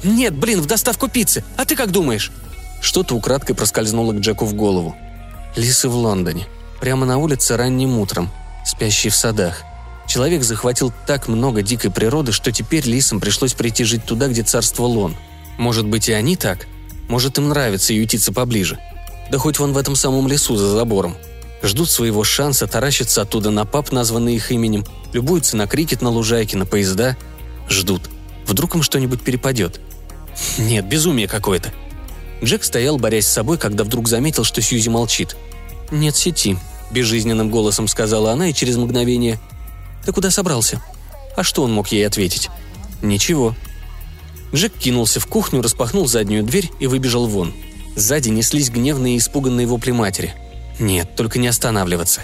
«Нет, 0.04 0.34
блин, 0.34 0.60
в 0.60 0.66
доставку 0.66 1.08
пиццы. 1.08 1.42
А 1.56 1.64
ты 1.64 1.74
как 1.74 1.90
думаешь?» 1.90 2.30
Что-то 2.80 3.16
украдкой 3.16 3.56
проскользнуло 3.56 4.12
к 4.12 4.20
Джеку 4.20 4.44
в 4.44 4.54
голову. 4.54 4.94
Лисы 5.56 5.88
в 5.88 5.96
Лондоне. 5.96 6.46
Прямо 6.80 7.06
на 7.06 7.18
улице 7.18 7.56
ранним 7.56 7.98
утром. 7.98 8.30
Спящие 8.64 9.10
в 9.10 9.16
садах. 9.16 9.62
Человек 10.06 10.44
захватил 10.44 10.92
так 11.06 11.26
много 11.26 11.62
дикой 11.62 11.90
природы, 11.90 12.30
что 12.30 12.52
теперь 12.52 12.86
лисам 12.86 13.18
пришлось 13.18 13.54
прийти 13.54 13.82
жить 13.84 14.04
туда, 14.04 14.28
где 14.28 14.42
царствовал 14.42 14.98
он. 14.98 15.16
Может 15.58 15.86
быть, 15.86 16.08
и 16.08 16.12
они 16.12 16.36
так? 16.36 16.66
Может, 17.08 17.38
им 17.38 17.48
нравится 17.48 17.92
ютиться 17.92 18.32
поближе? 18.32 18.78
Да 19.30 19.38
хоть 19.38 19.58
вон 19.58 19.72
в 19.72 19.78
этом 19.78 19.96
самом 19.96 20.28
лесу 20.28 20.56
за 20.56 20.68
забором. 20.68 21.16
Ждут 21.62 21.90
своего 21.90 22.22
шанса, 22.22 22.66
таращатся 22.66 23.22
оттуда 23.22 23.50
на 23.50 23.64
пап, 23.64 23.92
названный 23.92 24.36
их 24.36 24.52
именем, 24.52 24.84
любуются 25.12 25.56
на 25.56 25.66
крикет 25.66 26.02
на 26.02 26.10
лужайке, 26.10 26.56
на 26.56 26.66
поезда. 26.66 27.16
Ждут. 27.68 28.02
Вдруг 28.46 28.74
им 28.74 28.82
что-нибудь 28.82 29.22
перепадет. 29.22 29.80
Нет, 30.58 30.86
безумие 30.86 31.28
какое-то. 31.28 31.72
Джек 32.44 32.64
стоял, 32.64 32.98
борясь 32.98 33.26
с 33.26 33.32
собой, 33.32 33.58
когда 33.58 33.84
вдруг 33.84 34.08
заметил, 34.08 34.44
что 34.44 34.60
Сьюзи 34.60 34.88
молчит. 34.88 35.36
«Нет 35.90 36.16
сети»,– 36.16 36.58
безжизненным 36.90 37.50
голосом 37.50 37.88
сказала 37.88 38.32
она, 38.32 38.50
и 38.50 38.54
через 38.54 38.76
мгновение 38.76 39.40
«Ты 40.04 40.12
куда 40.12 40.30
собрался?» 40.30 40.82
А 41.36 41.42
что 41.42 41.62
он 41.62 41.72
мог 41.72 41.88
ей 41.88 42.06
ответить? 42.06 42.50
«Ничего». 43.02 43.54
Джек 44.54 44.72
кинулся 44.74 45.20
в 45.20 45.26
кухню, 45.26 45.62
распахнул 45.62 46.06
заднюю 46.06 46.44
дверь 46.44 46.70
и 46.78 46.86
выбежал 46.86 47.26
вон. 47.26 47.54
Сзади 47.94 48.28
неслись 48.28 48.70
гневные 48.70 49.14
и 49.14 49.18
испуганные 49.18 49.66
вопли 49.66 49.90
матери. 49.90 50.34
Нет, 50.78 51.14
только 51.16 51.38
не 51.38 51.48
останавливаться. 51.48 52.22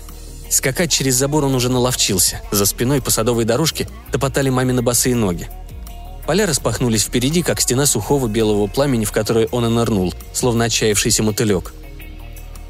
Скакать 0.51 0.93
через 0.93 1.15
забор 1.15 1.45
он 1.45 1.55
уже 1.55 1.71
наловчился. 1.71 2.43
За 2.51 2.67
спиной 2.67 3.01
по 3.01 3.11
садовой 3.11 3.45
дорожке 3.45 3.89
топотали 4.11 4.51
мамины 4.51 4.83
босые 4.83 5.15
ноги. 5.15 5.49
Поля 6.27 6.47
распахнулись 6.47 7.05
впереди, 7.05 7.43
как 7.43 7.61
стена 7.61 7.87
сухого 7.87 8.29
белого 8.29 8.67
пламени, 8.67 9.05
в 9.05 9.13
которое 9.13 9.49
он 9.51 9.65
и 9.65 9.69
нырнул, 9.69 10.15
словно 10.33 10.65
отчаявшийся 10.65 11.23
мотылек. 11.23 11.73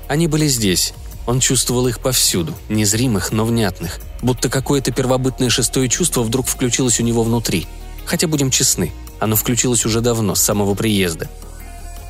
Они 0.08 0.26
были 0.26 0.46
здесь. 0.46 0.94
Он 1.26 1.40
чувствовал 1.40 1.86
их 1.86 2.00
повсюду, 2.00 2.54
незримых, 2.68 3.32
но 3.32 3.44
внятных. 3.44 3.98
Будто 4.22 4.48
какое-то 4.48 4.92
первобытное 4.92 5.50
шестое 5.50 5.88
чувство 5.88 6.22
вдруг 6.22 6.46
включилось 6.46 7.00
у 7.00 7.02
него 7.02 7.22
внутри. 7.22 7.66
Хотя, 8.04 8.26
будем 8.26 8.50
честны, 8.50 8.92
оно 9.20 9.36
включилось 9.36 9.84
уже 9.84 10.00
давно, 10.00 10.34
с 10.34 10.40
самого 10.40 10.74
приезда. 10.74 11.28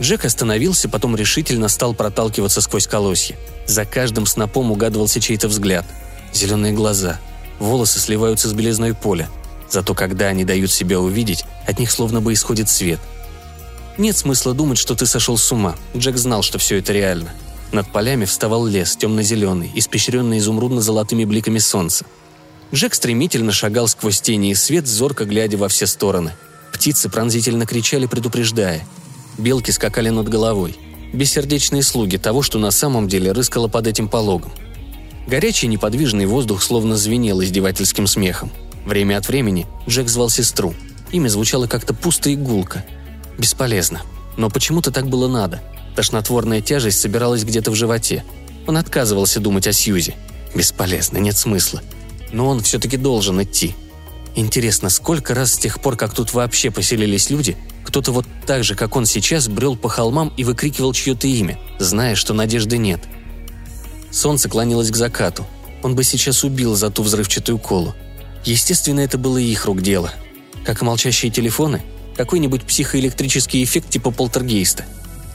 Джек 0.02 0.26
остановился, 0.26 0.90
потом 0.90 1.16
решительно 1.16 1.68
стал 1.68 1.94
проталкиваться 1.94 2.61
сквозь 2.61 2.87
колосья. 2.87 3.37
За 3.66 3.87
каждым 3.87 4.26
снопом 4.26 4.71
угадывался 4.71 5.21
чей-то 5.21 5.49
взгляд. 5.49 5.87
Зеленые 6.35 6.75
глаза. 6.75 7.18
Волосы 7.59 8.00
сливаются 8.00 8.49
с 8.49 8.52
белизной 8.52 8.92
поля– 8.92 9.30
Зато 9.73 9.94
когда 9.94 10.26
они 10.26 10.44
дают 10.44 10.71
себя 10.71 11.00
увидеть, 11.00 11.47
от 11.66 11.78
них 11.78 11.90
словно 11.90 12.21
бы 12.21 12.35
исходит 12.35 12.68
свет. 12.68 13.00
Нет 13.97 14.14
смысла 14.14 14.52
думать, 14.52 14.76
что 14.76 14.94
ты 14.94 15.06
сошел 15.06 15.38
с 15.38 15.50
ума. 15.50 15.76
Джек 15.97 16.18
знал, 16.18 16.42
что 16.42 16.59
все 16.59 16.78
это 16.78 16.92
реально. 16.92 17.32
Над 17.73 17.90
полями 17.90 18.26
вставал 18.26 18.66
лес, 18.66 18.97
темно-зеленый, 18.97 19.73
испещренный 19.75 20.38
изумрудно-золотыми 20.40 21.25
бликами 21.25 21.59
солнца. 21.59 22.04
Джек 22.75 22.92
стремительно 22.92 23.50
шагал 23.50 23.88
сквозь 23.88 24.21
тени 24.21 24.50
и 24.50 24.54
свет, 24.54 24.87
зорко 24.87 25.25
глядя 25.25 25.56
во 25.56 25.68
все 25.68 25.87
стороны. 25.87 26.35
Птицы 26.71 27.09
пронзительно 27.09 27.64
кричали, 27.64 28.04
предупреждая. 28.04 28.87
Белки 29.39 29.71
скакали 29.71 30.11
над 30.11 30.29
головой. 30.29 30.77
Бессердечные 31.12 31.83
слуги 31.83 32.17
того, 32.17 32.43
что 32.43 32.59
на 32.59 32.71
самом 32.71 33.09
деле 33.09 33.33
рыскало 33.33 33.69
под 33.69 33.87
этим 33.87 34.09
пологом. 34.09 34.53
Горячий 35.27 35.67
неподвижный 35.67 36.27
воздух 36.27 36.62
словно 36.62 36.97
звенел 36.97 37.43
издевательским 37.43 38.07
смехом. 38.07 38.51
Время 38.85 39.19
от 39.19 39.29
времени 39.29 39.67
Джек 39.89 40.09
звал 40.09 40.31
сестру. 40.31 40.75
Имя 41.12 41.29
звучало 41.29 41.67
как-то 41.67 41.95
пусто 41.95 42.31
и 42.31 42.37
гулко. 42.37 42.85
Бесполезно. 43.39 44.03
Но 44.37 44.51
почему-то 44.51 44.91
так 44.91 45.09
было 45.09 45.29
надо. 45.29 45.62
Тошнотворная 45.95 46.61
тяжесть 46.61 47.01
собиралась 47.01 47.45
где-то 47.45 47.71
в 47.71 47.75
животе. 47.75 48.25
Он 48.67 48.77
отказывался 48.77 49.41
думать 49.41 49.67
о 49.67 49.73
Сьюзи. 49.73 50.15
Бесполезно, 50.55 51.19
нет 51.19 51.37
смысла. 51.37 51.83
Но 52.33 52.49
он 52.49 52.61
все-таки 52.62 52.97
должен 52.97 53.43
идти. 53.43 53.75
Интересно, 54.35 54.89
сколько 54.89 55.35
раз 55.35 55.53
с 55.53 55.59
тех 55.59 55.81
пор, 55.81 55.97
как 55.97 56.15
тут 56.15 56.33
вообще 56.33 56.71
поселились 56.71 57.29
люди, 57.29 57.57
кто-то 57.85 58.12
вот 58.12 58.27
так 58.47 58.65
же, 58.65 58.75
как 58.75 58.97
он 58.97 59.07
сейчас, 59.07 59.49
брел 59.49 59.77
по 59.77 59.89
холмам 59.89 60.33
и 60.37 60.45
выкрикивал 60.45 60.93
чье-то 60.93 61.27
имя, 61.27 61.59
зная, 61.79 62.15
что 62.15 62.35
надежды 62.35 62.79
нет. 62.79 63.01
Солнце 64.11 64.49
клонилось 64.49 64.91
к 64.91 64.97
закату. 64.97 65.47
Он 65.83 65.95
бы 65.95 66.05
сейчас 66.05 66.45
убил 66.45 66.77
за 66.77 66.91
ту 66.91 67.03
взрывчатую 67.03 67.59
колу. 67.59 67.95
Естественно, 68.45 69.01
это 69.01 69.19
было 69.19 69.39
их 69.39 69.65
рук 69.65 69.83
дело. 69.83 70.12
Как 70.65 70.83
и 70.83 70.85
молчащие 70.85 71.33
телефоны, 71.33 71.83
какой-нибудь 72.17 72.65
психоэлектрический 72.65 73.65
эффект 73.65 73.91
типа 73.91 74.11
полтергейста. 74.11 74.85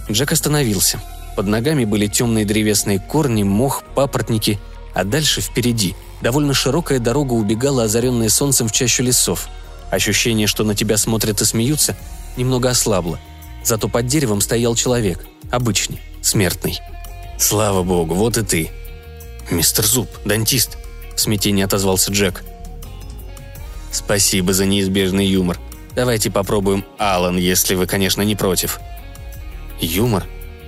Джек 0.10 0.32
остановился. 0.32 1.02
Под 1.36 1.48
ногами 1.48 1.86
были 1.86 2.08
темные 2.08 2.46
древесные 2.46 3.00
корни, 3.00 3.44
мох, 3.44 3.84
папоротники, 3.96 4.60
а 4.94 5.04
дальше 5.04 5.42
впереди 5.42 5.96
довольно 6.22 6.54
широкая 6.54 7.00
дорога 7.00 7.34
убегала, 7.34 7.84
озаренная 7.84 8.30
солнцем 8.30 8.68
в 8.68 8.72
чащу 8.72 9.04
лесов. 9.04 9.50
Ощущение, 9.92 10.48
что 10.48 10.64
на 10.64 10.76
тебя 10.76 10.98
смотрят 10.98 11.42
и 11.42 11.46
смеются, 11.46 11.96
немного 12.38 12.70
ослабло. 12.70 13.20
Зато 13.64 13.90
под 13.90 14.08
деревом 14.08 14.42
стоял 14.42 14.76
человек, 14.76 15.26
обычный, 15.52 16.00
смертный. 16.22 16.80
«Слава 17.40 17.84
богу, 17.84 18.16
вот 18.16 18.38
и 18.38 18.44
ты!» 18.44 18.72
«Мистер 19.52 19.86
Зуб, 19.86 20.10
дантист»,— 20.26 20.78
в 21.16 21.20
смятении 21.20 21.64
отозвался 21.64 22.12
Джек— 22.12 22.44
Спасибо 23.98 24.54
за 24.54 24.66
неизбежный 24.66 25.26
юмор. 25.26 25.60
Давайте 25.96 26.30
попробуем 26.30 26.86
Алан, 27.00 27.38
если 27.38 27.74
вы, 27.74 27.88
конечно, 27.88 28.22
не 28.22 28.36
против. 28.36 28.80
Юмор? 29.80 30.26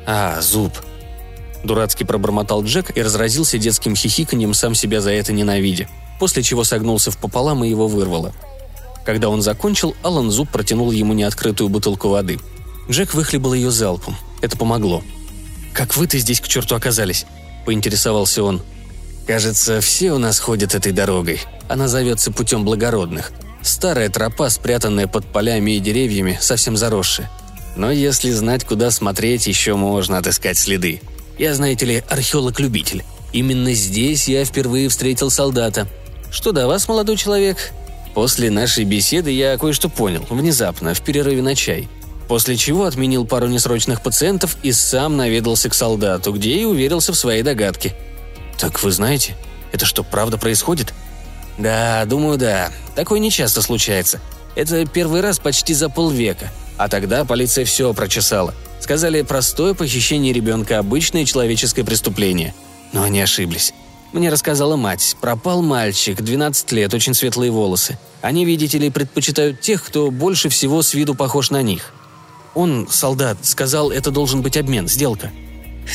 А, 0.08 0.42
зуб. 0.42 0.74
Дурацкий 1.64 2.06
пробормотал 2.06 2.64
Джек 2.64 2.98
и 2.98 3.02
разразился 3.02 3.60
детским 3.60 3.96
хихиканьем, 3.96 4.54
сам 4.54 4.74
себя 4.74 5.02
за 5.02 5.12
это 5.12 5.32
ненавидя, 5.32 5.88
после 6.20 6.42
чего 6.42 6.64
согнулся 6.64 7.12
в 7.12 7.18
пополам 7.18 7.64
и 7.64 7.70
его 7.70 7.88
вырвало. 7.88 8.34
Когда 9.10 9.30
он 9.30 9.42
закончил, 9.42 9.96
Алан 10.04 10.30
Зуб 10.30 10.52
протянул 10.52 10.92
ему 10.92 11.14
неоткрытую 11.14 11.68
бутылку 11.68 12.10
воды. 12.10 12.38
Джек 12.88 13.16
выхлебал 13.16 13.56
ее 13.56 13.72
залпом. 13.72 14.16
Это 14.40 14.56
помогло. 14.56 15.02
«Как 15.74 15.98
вы-то 15.98 16.20
здесь 16.20 16.40
к 16.40 16.48
черту 16.48 16.76
оказались?»– 16.76 17.26
поинтересовался 17.66 18.44
он. 18.44 18.62
«Кажется, 19.26 19.82
все 19.82 20.12
у 20.12 20.20
нас 20.20 20.40
ходят 20.40 20.76
этой 20.76 20.92
дорогой», 20.92 21.42
она 21.68 21.88
зовется 21.88 22.32
путем 22.32 22.64
благородных. 22.64 23.32
Старая 23.64 24.10
тропа, 24.10 24.48
спрятанная 24.52 25.08
под 25.08 25.26
полями 25.26 25.72
и 25.72 25.80
деревьями, 25.80 26.38
совсем 26.40 26.78
заросшая. 26.78 27.32
Но 27.76 27.90
если 27.90 28.30
знать, 28.30 28.64
куда 28.64 28.92
смотреть, 28.92 29.48
еще 29.48 29.76
можно 29.76 30.20
отыскать 30.20 30.60
следы. 30.60 31.02
Я, 31.40 31.56
знаете 31.56 31.84
ли, 31.88 32.04
археолог-любитель. 32.10 33.04
Именно 33.34 33.74
здесь 33.74 34.28
я 34.28 34.46
впервые 34.46 34.88
встретил 34.88 35.32
солдата. 35.32 35.88
Что 36.30 36.52
до 36.52 36.68
вас, 36.68 36.88
молодой 36.88 37.18
человек? 37.18 37.72
После 38.20 38.52
нашей 38.52 38.84
беседы 38.84 39.32
я 39.32 39.58
кое-что 39.58 39.88
понял, 39.88 40.26
внезапно, 40.30 40.94
в 40.94 41.00
перерыве 41.00 41.42
на 41.42 41.56
чай. 41.56 41.88
После 42.28 42.58
чего 42.58 42.84
отменил 42.84 43.26
пару 43.26 43.48
несрочных 43.48 44.02
пациентов 44.02 44.58
и 44.62 44.74
сам 44.74 45.16
наведался 45.16 45.70
к 45.70 45.74
солдату, 45.74 46.34
где 46.34 46.54
и 46.56 46.66
уверился 46.66 47.14
в 47.14 47.18
своей 47.18 47.44
догадке. 47.44 47.96
«Так 48.58 48.84
вы 48.84 48.92
знаете, 48.92 49.38
это 49.72 49.86
что, 49.86 50.04
правда 50.04 50.38
происходит?» 50.38 50.94
«Да, 51.58 52.04
думаю, 52.04 52.38
да. 52.38 52.74
Такое 52.94 53.20
нечасто 53.22 53.62
случается. 53.62 54.20
Это 54.54 54.86
первый 54.86 55.22
раз 55.22 55.40
почти 55.40 55.74
за 55.74 55.88
полвека. 55.88 56.52
А 56.76 56.90
тогда 56.90 57.24
полиция 57.24 57.64
все 57.64 57.94
прочесала. 57.94 58.54
Сказали, 58.82 59.22
простое 59.22 59.74
похищение 59.74 60.34
ребенка– 60.34 60.78
обычное 60.80 61.24
человеческое 61.24 61.86
преступление. 61.86 62.54
Но 62.92 63.04
они 63.04 63.22
ошиблись. 63.22 63.74
Мне 64.12 64.30
рассказала 64.30 64.76
мать. 64.76 65.16
Пропал 65.22 65.62
мальчик, 65.62 66.22
12 66.22 66.72
лет, 66.72 66.94
очень 66.94 67.14
светлые 67.14 67.52
волосы. 67.52 67.98
Они, 68.22 68.46
видите 68.46 68.78
ли, 68.78 68.90
предпочитают 68.90 69.62
тех, 69.62 69.84
кто 69.84 70.10
больше 70.12 70.50
всего 70.50 70.82
с 70.82 70.94
виду 70.94 71.16
похож 71.16 71.52
на 71.52 71.62
них. 71.62 71.94
Он, 72.56 72.88
солдат, 72.90 73.38
сказал, 73.44 73.92
это 73.92 74.12
должен 74.12 74.42
быть 74.42 74.58
обмен, 74.58 74.88
сделка. 74.88 75.32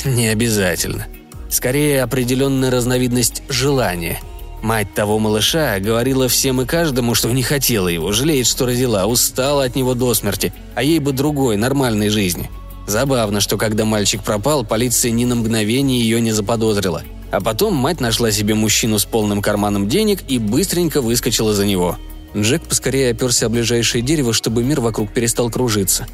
Не 0.04 0.28
обязательно. 0.28 1.06
Скорее, 1.50 2.02
определенная 2.02 2.70
разновидность 2.70 3.42
желания– 3.48 4.20
Мать 4.64 4.94
того 4.94 5.18
малыша 5.18 5.78
говорила 5.78 6.26
всем 6.26 6.62
и 6.62 6.64
каждому, 6.64 7.14
что 7.14 7.30
не 7.30 7.42
хотела 7.42 7.88
его, 7.88 8.12
жалеет, 8.12 8.46
что 8.46 8.64
родила, 8.64 9.04
устала 9.04 9.64
от 9.64 9.76
него 9.76 9.92
до 9.92 10.14
смерти, 10.14 10.54
а 10.74 10.82
ей 10.82 11.00
бы 11.00 11.12
другой, 11.12 11.58
нормальной 11.58 12.08
жизни. 12.08 12.50
Забавно, 12.86 13.42
что 13.42 13.58
когда 13.58 13.84
мальчик 13.84 14.22
пропал, 14.22 14.64
полиция 14.64 15.10
ни 15.10 15.26
на 15.26 15.34
мгновение 15.34 16.00
ее 16.00 16.18
не 16.18 16.32
заподозрила. 16.32 17.02
А 17.34 17.40
потом 17.40 17.74
мать 17.74 18.00
нашла 18.00 18.30
себе 18.30 18.54
мужчину 18.54 18.96
с 18.96 19.04
полным 19.04 19.42
карманом 19.42 19.88
денег 19.88 20.20
и 20.28 20.38
быстренько 20.38 21.00
выскочила 21.00 21.52
за 21.52 21.66
него. 21.66 21.98
Джек 22.36 22.62
поскорее 22.62 23.10
оперся 23.10 23.46
о 23.46 23.48
ближайшее 23.48 24.02
дерево, 24.02 24.32
чтобы 24.32 24.62
мир 24.62 24.80
вокруг 24.80 25.12
перестал 25.12 25.50
кружиться. 25.50 26.06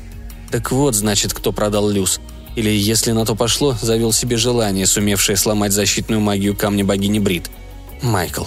Так 0.51 0.73
вот, 0.73 0.95
значит, 0.95 1.35
кто 1.35 1.53
продал 1.53 1.91
Люс. 1.91 2.21
Или, 2.57 2.71
если 2.71 3.13
на 3.13 3.27
то 3.27 3.35
пошло, 3.35 3.77
завел 3.83 4.15
себе 4.15 4.39
желание, 4.39 4.87
сумевшее 4.87 5.37
сломать 5.37 5.73
защитную 5.73 6.23
магию 6.23 6.57
камня 6.57 6.87
богини 6.87 7.19
Брит– 7.19 7.51
Майкл. 8.03 8.45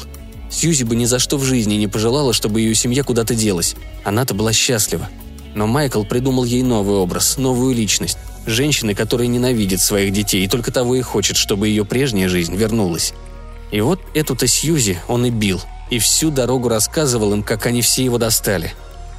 Сьюзи 0.49 0.83
бы 0.83 0.95
ни 0.95 1.05
за 1.05 1.19
что 1.19 1.37
в 1.37 1.43
жизни 1.43 1.75
не 1.75 1.87
пожелала, 1.87 2.33
чтобы 2.33 2.61
ее 2.61 2.73
семья 2.73 3.03
куда-то 3.03 3.35
делась. 3.35 3.75
Она-то 4.03 4.33
была 4.33 4.51
счастлива. 4.51 5.09
Но 5.53 5.67
Майкл 5.67 6.03
придумал 6.03 6.43
ей 6.43 6.63
новый 6.63 6.95
образ, 6.95 7.37
новую 7.37 7.75
личность. 7.75 8.17
Женщины, 8.45 8.93
которая 8.93 9.27
ненавидит 9.27 9.79
своих 9.81 10.11
детей 10.11 10.43
и 10.43 10.47
только 10.49 10.71
того 10.71 10.95
и 10.95 11.01
хочет, 11.01 11.37
чтобы 11.37 11.69
ее 11.69 11.85
прежняя 11.85 12.27
жизнь 12.27 12.55
вернулась. 12.55 13.13
И 13.71 13.79
вот 13.81 14.01
эту-то 14.13 14.47
Сьюзи 14.47 14.99
он 15.07 15.25
и 15.25 15.29
бил, 15.29 15.61
и 15.89 15.99
всю 15.99 16.29
дорогу 16.29 16.67
рассказывал 16.67 17.33
им, 17.33 17.43
как 17.43 17.65
они 17.65 17.81
все 17.81 18.03
его 18.03 18.17
достали. 18.17 18.73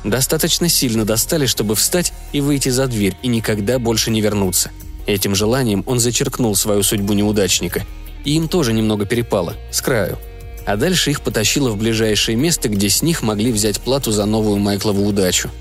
Достаточно 0.05 0.69
сильно 0.69 1.07
достали, 1.07 1.47
чтобы 1.47 1.75
встать 1.75 2.13
и 2.33 2.41
выйти 2.43 2.69
за 2.69 2.87
дверь 2.87 3.17
и 3.23 3.29
никогда 3.29 3.79
больше 3.79 4.11
не 4.11 4.21
вернуться. 4.21 4.71
Этим 5.07 5.35
желанием 5.35 5.83
он 5.87 5.99
зачеркнул 5.99 6.55
свою 6.55 6.83
судьбу 6.83 7.15
неудачника. 7.15 7.85
И 8.25 8.37
им 8.37 8.49
тоже 8.49 8.73
немного 8.73 9.05
перепало, 9.07 9.55
с 9.71 9.81
краю. 9.83 10.19
А 10.67 10.77
дальше 10.77 11.11
их 11.11 11.21
потащило 11.21 11.71
в 11.71 11.77
ближайшее 11.77 12.37
место, 12.37 12.69
где 12.71 12.89
с 12.89 13.03
них 13.03 13.23
могли 13.23 13.53
взять 13.53 13.81
плату 13.81 14.13
за 14.13 14.25
новую 14.25 14.59
Майклову 14.59 15.07
удачу– 15.07 15.51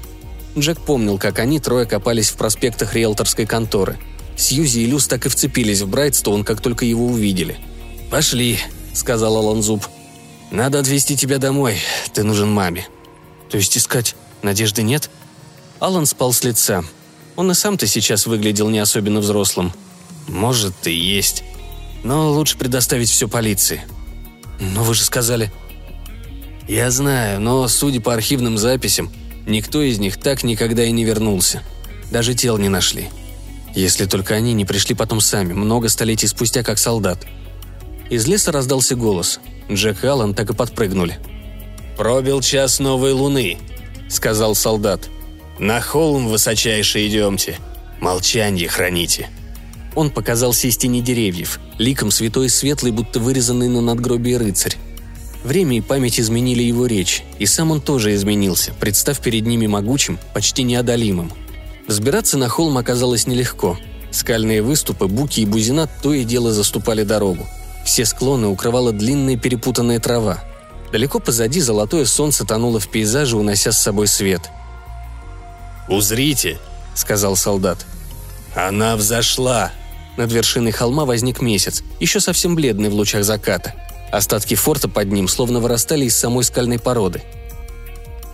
Джек 0.58 0.80
помнил, 0.80 1.18
как 1.18 1.40
они 1.40 1.60
трое 1.60 1.86
копались 1.86 2.30
в 2.30 2.36
проспектах 2.36 2.94
риэлторской 2.94 3.46
конторы. 3.46 3.98
Сьюзи 4.36 4.80
и 4.80 4.86
Люс 4.86 5.08
так 5.08 5.26
и 5.26 5.30
вцепились 5.30 5.82
в 5.82 5.88
Брайтстоун, 5.88 6.44
как 6.44 6.62
только 6.62 6.86
его 6.86 7.08
увидели. 7.08 7.58
«Пошли»,— 8.10 8.60
сказал 8.94 9.38
Алан 9.38 9.62
Зуб. 9.62 9.88
«Надо 10.52 10.80
отвезти 10.80 11.18
тебя 11.18 11.40
домой. 11.40 11.78
Ты 12.14 12.24
нужен 12.24 12.52
маме». 12.52 12.88
«То 13.50 13.58
есть 13.58 13.78
искать 13.78 14.16
надежды 14.42 14.84
нет?» 14.84 15.10
Алан 15.80 16.06
спал 16.06 16.34
с 16.34 16.44
лица. 16.44 16.84
Он 17.36 17.52
и 17.52 17.54
сам-то 17.56 17.88
сейчас 17.88 18.28
выглядел 18.28 18.70
не 18.70 18.80
особенно 18.80 19.20
взрослым. 19.20 19.74
«Может, 20.28 20.88
и 20.88 20.94
есть. 20.94 21.44
Но 22.04 22.32
лучше 22.32 22.58
предоставить 22.58 23.10
все 23.10 23.28
полиции». 23.28 23.82
«Но 24.60 24.84
вы 24.84 24.94
же 24.94 25.04
сказали...» 25.04 25.52
«Я 26.68 26.92
знаю, 26.92 27.42
но, 27.42 27.68
судя 27.68 28.00
по 28.00 28.14
архивным 28.14 28.58
записям, 28.58 29.12
Никто 29.46 29.82
из 29.82 30.00
них 30.00 30.18
так 30.18 30.44
никогда 30.44 30.84
и 30.84 30.92
не 30.92 31.04
вернулся. 31.04 31.64
Даже 32.12 32.34
тел 32.34 32.58
не 32.58 32.70
нашли. 32.70 33.10
Если 33.76 34.06
только 34.06 34.36
они 34.36 34.54
не 34.54 34.66
пришли 34.66 34.96
потом 34.96 35.20
сами, 35.20 35.54
много 35.54 35.90
столетий 35.90 36.28
спустя, 36.28 36.64
как 36.64 36.78
солдат. 36.78 37.26
Из 38.10 38.28
леса 38.28 38.52
раздался 38.52 38.96
голос. 38.96 39.40
Джек 39.72 40.04
и 40.04 40.08
Аллан 40.08 40.34
так 40.34 40.50
и 40.50 40.54
подпрыгнули. 40.54 41.18
«Пробил 41.98 42.42
час 42.42 42.80
новой 42.80 43.14
луны»,— 43.14 43.58
сказал 44.10 44.56
солдат. 44.56 45.10
«На 45.60 45.82
холм 45.82 46.28
высочайший 46.28 47.08
идемте. 47.08 47.58
Молчанье 48.00 48.68
храните». 48.68 49.30
Он 49.96 50.10
показался 50.10 50.68
из 50.68 50.78
тени 50.78 51.02
деревьев, 51.02 51.60
ликом 51.78 52.10
святой 52.10 52.48
и 52.48 52.50
светлый, 52.50 52.92
будто 52.92 53.20
вырезанный 53.20 53.68
на 53.68 53.82
надгробии 53.82 54.34
рыцарь. 54.34 54.76
Время 55.44 55.78
и 55.78 55.82
память 55.82 56.20
изменили 56.20 56.64
его 56.64 56.86
речь, 56.86 57.24
и 57.38 57.46
сам 57.46 57.72
он 57.72 57.82
тоже 57.82 58.16
изменился, 58.16 58.74
представ 58.80 59.20
перед 59.20 59.46
ними 59.46 59.68
могучим, 59.68 60.18
почти 60.34 60.64
неодолимым. 60.64 61.32
Взбираться 61.88 62.38
на 62.38 62.48
холм 62.48 62.78
оказалось 62.78 63.28
нелегко. 63.28 63.78
Скальные 64.12 64.62
выступы, 64.62 65.08
буки 65.08 65.42
и 65.42 65.46
бузина 65.46 65.90
то 66.02 66.14
и 66.14 66.24
дело 66.24 66.54
заступали 66.54 67.04
дорогу. 67.04 67.46
Все 67.84 68.06
склоны 68.06 68.48
укрывала 68.48 68.94
длинная 68.94 69.36
перепутанная 69.36 70.00
трава. 70.00 70.42
Далеко 70.94 71.20
позади 71.20 71.60
золотое 71.60 72.06
солнце 72.06 72.46
тонуло 72.46 72.80
в 72.80 72.88
пейзаже, 72.88 73.36
унося 73.36 73.72
с 73.72 73.82
собой 73.82 74.08
свет. 74.08 74.50
«Узрите!»— 75.90 76.60
сказал 76.96 77.36
солдат. 77.36 77.86
«Она 78.56 78.96
взошла!» 78.96 79.72
Над 80.16 80.32
вершиной 80.32 80.72
холма 80.72 81.06
возник 81.06 81.42
месяц, 81.42 81.84
еще 82.00 82.20
совсем 82.20 82.56
бледный 82.56 82.90
в 82.90 82.94
лучах 82.94 83.24
заката. 83.24 83.74
Остатки 84.14 84.54
форта 84.54 84.88
под 84.88 85.12
ним 85.12 85.28
словно 85.28 85.60
вырастали 85.60 86.06
из 86.06 86.16
самой 86.16 86.44
скальной 86.44 86.78
породы. 86.78 87.24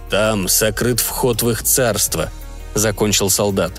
«Там 0.09 0.49
сокрыт 0.49 0.99
вход 0.99 1.41
в 1.41 1.49
их 1.49 1.63
царство»,— 1.63 2.29
закончил 2.75 3.29
солдат. 3.29 3.71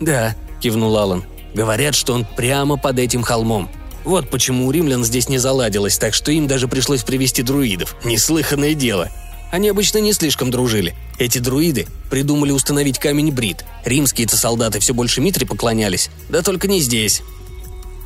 «Да»,— 0.00 0.34
кивнул 0.60 0.98
Алан. 0.98 1.22
«Говорят, 1.54 1.94
что 1.94 2.14
он 2.14 2.26
прямо 2.36 2.76
под 2.76 2.98
этим 2.98 3.22
холмом. 3.22 3.70
Вот 4.02 4.28
почему 4.28 4.66
у 4.66 4.72
римлян 4.72 5.04
здесь 5.04 5.28
не 5.28 5.38
заладилось, 5.38 5.98
так 5.98 6.14
что 6.14 6.32
им 6.32 6.48
даже 6.48 6.66
пришлось 6.66 7.04
привести 7.04 7.44
друидов. 7.44 7.94
Неслыханное 8.02 8.74
дело. 8.74 9.08
Они 9.52 9.68
обычно 9.68 9.98
не 9.98 10.12
слишком 10.14 10.50
дружили. 10.50 10.96
Эти 11.20 11.38
друиды 11.38 11.86
придумали 12.10 12.50
установить 12.50 12.98
камень 12.98 13.30
Брит. 13.30 13.64
Римские-то 13.84 14.36
солдаты 14.36 14.80
все 14.80 14.92
больше 14.92 15.20
Митре 15.20 15.46
поклонялись. 15.46 16.10
Да 16.28 16.42
только 16.42 16.66
не 16.66 16.80
здесь. 16.80 17.22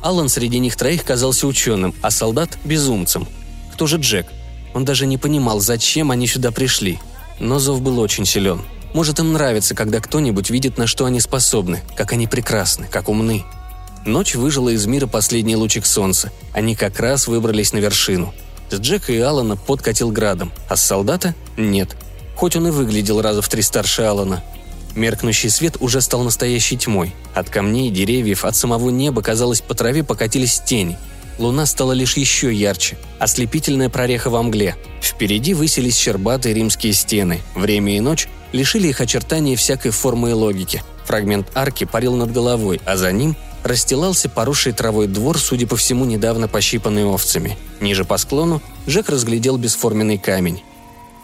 Алан 0.01 0.29
среди 0.29 0.59
них 0.59 0.75
троих 0.75 1.03
казался 1.03 1.45
ученым, 1.47 1.93
а 2.01 2.11
солдат– 2.11 2.57
безумцем. 2.63 3.27
Кто 3.73 3.85
же 3.85 3.97
Джек? 3.97 4.27
Он 4.73 4.85
даже 4.85 5.05
не 5.05 5.17
понимал, 5.17 5.59
зачем 5.59 6.11
они 6.11 6.27
сюда 6.27 6.51
пришли. 6.51 6.99
Но 7.39 7.59
зов 7.59 7.81
был 7.81 7.99
очень 7.99 8.25
силен. 8.25 8.61
Может, 8.93 9.19
им 9.19 9.33
нравится, 9.33 9.75
когда 9.75 9.99
кто-нибудь 9.99 10.49
видит, 10.49 10.77
на 10.77 10.87
что 10.87 11.05
они 11.05 11.19
способны, 11.19 11.81
как 11.95 12.13
они 12.13 12.27
прекрасны, 12.27 12.87
как 12.89 13.09
умны. 13.09 13.43
Ночь 14.05 14.35
выжила 14.35 14.69
из 14.69 14.85
мира 14.85 15.05
последний 15.05 15.55
лучик 15.55 15.85
солнца. 15.85 16.31
Они 16.53 16.75
как 16.75 16.99
раз 16.99 17.27
выбрались 17.27 17.73
на 17.73 17.79
вершину. 17.79 18.33
С 18.69 18.75
Джека 18.79 19.11
и 19.11 19.19
Алана 19.19 19.57
подкатил 19.57 20.11
градом, 20.11 20.51
а 20.69 20.75
с 20.75 20.83
солдата– 20.83 21.35
нет. 21.57 21.95
Хоть 22.35 22.55
он 22.55 22.67
и 22.67 22.71
выглядел 22.71 23.21
раза 23.21 23.41
в 23.41 23.49
три 23.49 23.61
старше 23.61 24.03
Алана– 24.03 24.43
Меркнущий 24.99 25.49
свет 25.49 25.77
уже 25.79 26.01
стал 26.01 26.23
настоящей 26.23 26.77
тьмой. 26.77 27.15
От 27.33 27.49
камней, 27.49 27.89
деревьев, 27.89 28.43
от 28.43 28.57
самого 28.57 28.89
неба, 28.89 29.21
казалось, 29.21 29.61
по 29.61 29.73
траве 29.73 30.03
покатились 30.03 30.59
тени. 30.59 30.97
Луна 31.37 31.65
стала 31.65 31.93
лишь 31.93 32.17
еще 32.17 32.53
ярче, 32.53 32.97
ослепительная 33.17 33.89
прореха 33.89 34.29
во 34.29 34.43
мгле. 34.43 34.75
Впереди 35.01 35.53
высились 35.53 35.95
щербатые 35.97 36.53
римские 36.53 36.91
стены. 36.91 37.39
Время 37.55 37.95
и 37.95 38.01
ночь 38.01 38.27
лишили 38.51 38.89
их 38.89 38.99
очертания 38.99 39.55
всякой 39.55 39.91
формы 39.91 40.31
и 40.31 40.33
логики. 40.33 40.83
Фрагмент 41.05 41.47
арки 41.55 41.85
парил 41.85 42.17
над 42.17 42.33
головой, 42.33 42.81
а 42.85 42.97
за 42.97 43.13
ним 43.13 43.37
расстилался 43.63 44.27
поросший 44.27 44.73
травой 44.73 45.07
двор, 45.07 45.39
судя 45.39 45.65
по 45.65 45.77
всему, 45.77 46.03
недавно 46.03 46.49
пощипанный 46.49 47.05
овцами. 47.05 47.57
Ниже 47.79 48.03
по 48.03 48.17
склону 48.17 48.61
Жек 48.85 49.07
разглядел 49.07 49.55
бесформенный 49.55 50.17
камень. 50.17 50.61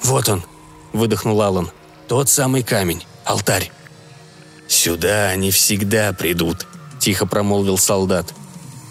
«Вот 0.02 0.30
он!»– 0.30 0.44
выдохнул 0.94 1.42
Аллан. 1.42 1.72
«Тот 2.08 2.30
самый 2.30 2.64
камень. 2.64 3.04
Алтарь!» 3.26 3.72
«Сюда 4.68 5.30
они 5.30 5.52
всегда 5.52 6.14
придут»,— 6.14 6.66
тихо 7.00 7.26
промолвил 7.26 7.78
солдат. 7.78 8.34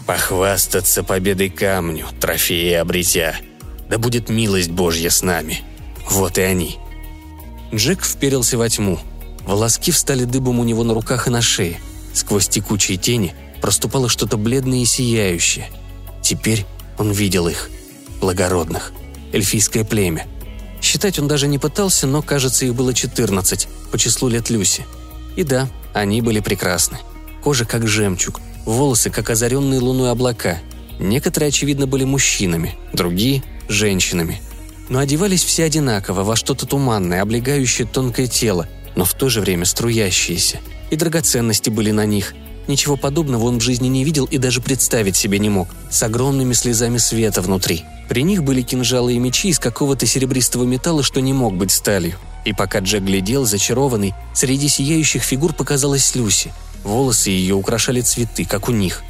«Похвастаться 0.07 1.03
победой 1.03 1.51
камню, 1.51 2.07
трофеи 2.20 2.75
обретя. 2.75 3.37
Да 3.88 3.99
будет 3.99 4.29
милость 4.29 4.70
Божья 4.70 5.11
с 5.11 5.23
нами. 5.23 5.62
Вот 6.09 6.38
и 6.38 6.42
они». 6.42 6.79
Джек 7.73 8.05
вперился 8.05 8.59
во 8.59 8.68
тьму. 8.68 8.99
Волоски 9.47 9.90
встали 9.90 10.25
дыбом 10.25 10.61
у 10.61 10.64
него 10.64 10.85
на 10.85 10.94
руках 10.94 11.27
и 11.27 11.31
на 11.31 11.42
шее. 11.42 11.79
Сквозь 12.12 12.49
текучие 12.49 12.97
тени 12.97 13.35
проступало 13.61 14.09
что-то 14.09 14.37
бледное 14.37 14.79
и 14.79 14.85
сияющее. 14.85 15.70
Теперь 16.23 16.64
он 16.99 17.11
видел 17.11 17.49
их. 17.49 17.68
Благородных. 18.20 18.92
Эльфийское 19.33 19.85
племя. 19.85 20.27
Считать 20.85 21.18
он 21.18 21.27
даже 21.27 21.49
не 21.49 21.59
пытался, 21.59 22.07
но, 22.07 22.20
кажется, 22.20 22.66
их 22.66 22.75
было 22.75 22.92
14, 22.92 23.68
по 23.90 23.97
числу 23.97 24.29
лет 24.29 24.51
Люси. 24.51 24.85
И 25.35 25.42
да, 25.42 25.66
они 25.94 26.20
были 26.20 26.40
прекрасны. 26.40 26.99
Кожа 27.42 27.64
как 27.64 27.88
жемчуг, 27.88 28.38
волосы 28.66 29.09
как 29.09 29.31
озаренные 29.31 29.81
луной 29.81 30.11
облака. 30.11 30.59
Некоторые, 30.99 31.49
очевидно, 31.49 31.87
были 31.87 32.05
мужчинами, 32.05 32.75
другие– 32.92 33.42
женщинами. 33.68 34.42
Но 34.90 34.99
одевались 34.99 35.42
все 35.42 35.64
одинаково, 35.64 36.23
во 36.23 36.37
что-то 36.37 36.66
туманное, 36.66 37.23
облегающее 37.23 37.88
тонкое 37.88 38.27
тело, 38.27 38.68
но 38.94 39.07
в 39.07 39.14
то 39.14 39.31
же 39.31 39.40
время 39.40 39.64
струящиеся. 39.64 40.61
И 40.90 40.97
драгоценности 40.97 41.70
были 41.70 41.92
на 41.92 42.05
них. 42.05 42.35
Ничего 42.66 42.96
подобного 42.96 43.44
он 43.44 43.59
в 43.59 43.62
жизни 43.62 43.88
не 43.88 44.05
видел 44.05 44.24
и 44.24 44.38
даже 44.38 44.61
представить 44.61 45.16
себе 45.16 45.38
не 45.38 45.50
мог, 45.50 45.68
с 45.90 46.03
огромными 46.03 46.55
слезами 46.55 46.98
света 46.98 47.42
внутри– 47.42 47.85
при 48.09 48.22
них 48.22 48.42
были 48.42 48.62
кинжалы 48.62 49.14
и 49.14 49.18
мечи 49.18 49.48
из 49.48 49.59
какого-то 49.59 50.07
серебристого 50.07 50.64
металла, 50.64 51.03
что 51.03 51.20
не 51.20 51.33
мог 51.33 51.57
быть 51.57 51.70
сталью. 51.70 52.16
И 52.44 52.53
пока 52.53 52.81
Джек 52.81 53.03
глядел, 53.03 53.46
зачарованный, 53.46 54.14
среди 54.35 54.68
сияющих 54.68 55.22
фигур 55.22 55.55
показалась 55.55 56.14
Люси. 56.14 56.53
Волосы 56.83 57.31
ее 57.31 57.55
украшали 57.55 58.03
цветы, 58.03 58.44
как 58.44 58.68
у 58.68 58.72
них. 58.72 59.03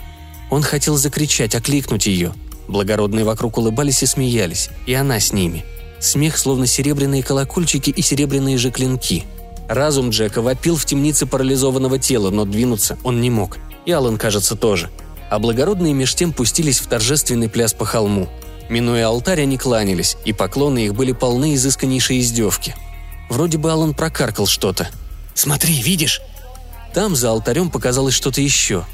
Он 0.51 0.63
хотел 0.63 0.97
закричать, 0.97 1.55
окликнуть 1.57 2.07
ее. 2.07 2.33
Благородные 2.69 3.25
вокруг 3.25 3.59
улыбались 3.59 4.03
и 4.05 4.07
смеялись, 4.07 4.71
и 4.87 4.95
она 4.95 5.19
с 5.19 5.33
ними. 5.33 5.65
Смех, 5.99 6.39
словно 6.39 6.67
серебряные 6.67 7.23
колокольчики 7.23 7.91
и 7.91 8.03
серебряные 8.03 8.59
же 8.59 8.71
клинки. 8.71 9.25
Разум 9.69 10.11
Джека 10.11 10.43
вопил 10.43 10.77
в 10.77 10.85
темнице 10.85 11.27
парализованного 11.27 11.99
тела, 11.99 12.31
но 12.31 12.45
двинуться 12.45 12.99
он 13.03 13.21
не 13.21 13.31
мог. 13.31 13.59
И 13.87 13.93
Аллан, 13.93 14.19
кажется, 14.19 14.57
тоже. 14.57 14.91
А 15.31 15.39
благородные 15.39 15.93
меж 15.93 16.15
тем 16.15 16.33
пустились 16.33 16.81
в 16.81 16.87
торжественный 16.87 17.49
пляс 17.49 17.73
по 17.73 17.85
холму– 17.85 18.29
Минуя 18.69 19.09
алтарь, 19.09 19.43
они 19.43 19.59
кланялись, 19.59 20.17
и 20.25 20.33
поклоны 20.33 20.87
их 20.87 20.95
были 20.95 21.13
полны 21.13 21.55
изысканнейшей 21.55 22.21
издевки. 22.21 22.75
Вроде 23.29 23.59
бы 23.59 23.71
Алан 23.71 23.95
прокаркал 23.95 24.47
что-то. 24.47 24.89
«Смотри, 25.35 25.83
видишь?» 25.83 26.21
Там 26.95 27.17
за 27.17 27.31
алтарем 27.31 27.71
показалось 27.71 28.15
что-то 28.15 28.41
еще. 28.41 28.85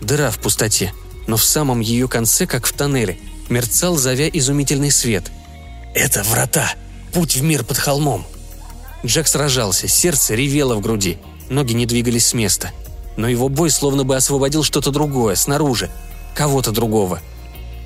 Дыра 0.00 0.30
в 0.30 0.38
пустоте, 0.38 0.92
но 1.26 1.36
в 1.36 1.44
самом 1.44 1.80
ее 1.80 2.08
конце, 2.08 2.46
как 2.46 2.66
в 2.66 2.72
тоннеле, 2.72 3.18
мерцал, 3.48 3.96
зовя 3.96 4.28
изумительный 4.28 4.90
свет. 4.90 5.30
«Это 5.94 6.22
врата! 6.22 6.72
Путь 7.12 7.36
в 7.36 7.42
мир 7.42 7.62
под 7.62 7.78
холмом!» 7.78 8.24
Джек 9.04 9.26
сражался, 9.26 9.88
сердце 9.88 10.34
ревело 10.34 10.74
в 10.74 10.80
груди, 10.80 11.18
ноги 11.48 11.72
не 11.72 11.86
двигались 11.86 12.26
с 12.26 12.34
места. 12.34 12.70
но 13.16 13.28
его 13.28 13.50
бой 13.50 13.68
словно 13.70 14.04
бы 14.04 14.16
освободил 14.16 14.62
что-то 14.62 14.90
другое, 14.90 15.34
снаружи, 15.34 15.90
кого-то 16.34 16.72
другого. 16.72 17.20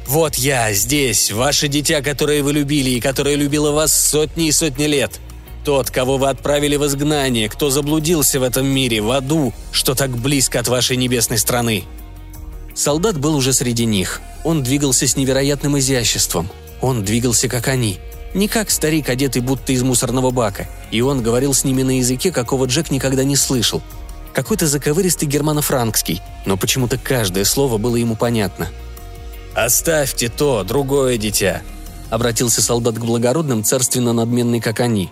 «Вот 0.07 0.37
я, 0.37 0.73
здесь, 0.73 1.33
ваше 1.33 1.67
дитя, 1.67 2.01
которое 2.01 2.45
вы 2.45 2.53
любили 2.53 2.91
и 2.91 3.01
которое 3.01 3.35
любило 3.35 3.73
вас 3.73 3.93
сотни 3.93 4.47
и 4.47 4.53
сотни 4.53 4.85
лет. 4.85 5.19
Тот, 5.65 5.91
кого 5.91 6.17
вы 6.17 6.29
отправили 6.29 6.77
в 6.77 6.87
изгнание, 6.87 7.49
кто 7.49 7.71
заблудился 7.71 8.39
в 8.39 8.45
этом 8.45 8.67
мире, 8.69 9.03
в 9.03 9.11
аду, 9.11 9.53
что 9.73 9.97
так 9.97 10.11
близко 10.17 10.61
от 10.61 10.69
вашей 10.69 10.97
небесной 10.97 11.39
страны». 11.39 11.83
Солдат 12.73 13.19
был 13.19 13.35
уже 13.35 13.53
среди 13.53 13.85
них. 13.85 14.21
Он 14.45 14.63
двигался 14.63 15.09
с 15.09 15.17
невероятным 15.17 15.77
изяществом. 15.79 16.49
Он 16.81 17.05
двигался, 17.05 17.49
как 17.49 17.67
они. 17.67 17.99
Не 18.37 18.49
как 18.49 18.71
старик, 18.71 19.09
одетый 19.09 19.41
будто 19.41 19.73
из 19.73 19.83
мусорного 19.83 20.31
бака. 20.31 20.69
И 20.91 21.01
он 21.01 21.23
говорил 21.23 21.55
с 21.55 21.65
ними 21.65 21.83
на 21.83 21.97
языке, 21.97 22.31
какого 22.31 22.67
Джек 22.67 22.91
никогда 22.91 23.25
не 23.25 23.35
слышал. 23.35 23.81
Какой-то 24.35 24.67
заковыристый 24.67 25.27
германо-франкский, 25.27 26.21
но 26.45 26.59
почему-то 26.59 26.99
каждое 26.99 27.47
слово 27.47 27.79
было 27.79 27.97
ему 27.97 28.15
понятно. 28.15 28.69
«Оставьте 29.55 30.29
то, 30.29 30.65
другое 30.65 31.17
дитя»,— 31.17 31.63
обратился 32.11 32.61
солдат 32.61 32.97
к 32.97 33.05
благородным, 33.07 33.65
царственно 33.65 34.13
надменный, 34.13 34.61
как 34.61 34.81
они. 34.81 35.11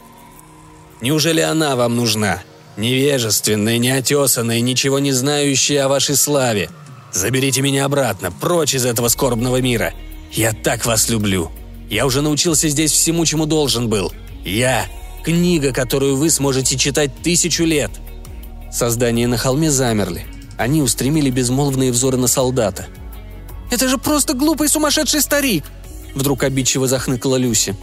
«Неужели 1.00 1.40
она 1.40 1.76
вам 1.76 1.96
нужна? 1.96 2.42
Невежественная, 2.76 3.78
неотесанная, 3.78 4.60
ничего 4.60 4.98
не 4.98 5.12
знающая 5.12 5.86
о 5.86 5.88
вашей 5.88 6.16
славе. 6.16 6.68
Заберите 7.10 7.62
меня 7.62 7.86
обратно, 7.86 8.30
прочь 8.30 8.74
из 8.74 8.84
этого 8.84 9.08
скорбного 9.08 9.62
мира. 9.62 9.94
Я 10.30 10.52
так 10.52 10.84
вас 10.84 11.08
люблю. 11.08 11.50
Я 11.94 12.06
уже 12.06 12.22
научился 12.22 12.68
здесь 12.68 12.90
всему, 12.90 13.24
чему 13.24 13.46
должен 13.46 13.88
был. 13.88 14.12
Я— 14.44 14.86
книга, 15.24 15.72
которую 15.72 16.16
вы 16.16 16.28
сможете 16.28 16.76
читать 16.76 17.12
тысячу 17.22 17.62
лет». 17.62 17.92
Создания 18.72 19.28
на 19.28 19.36
холме 19.36 19.70
замерли. 19.70 20.26
Они 20.58 20.82
устремили 20.82 21.30
безмолвные 21.30 21.92
взоры 21.92 22.16
на 22.16 22.26
солдата. 22.26 22.88
«Это 23.70 23.86
же 23.86 23.96
просто 23.96 24.34
глупый 24.34 24.68
сумасшедший 24.68 25.20
старик!» 25.20 25.62
Вдруг 26.16 26.42
обидчиво 26.42 26.88
захныкала 26.88 27.36
Люси. 27.36 27.76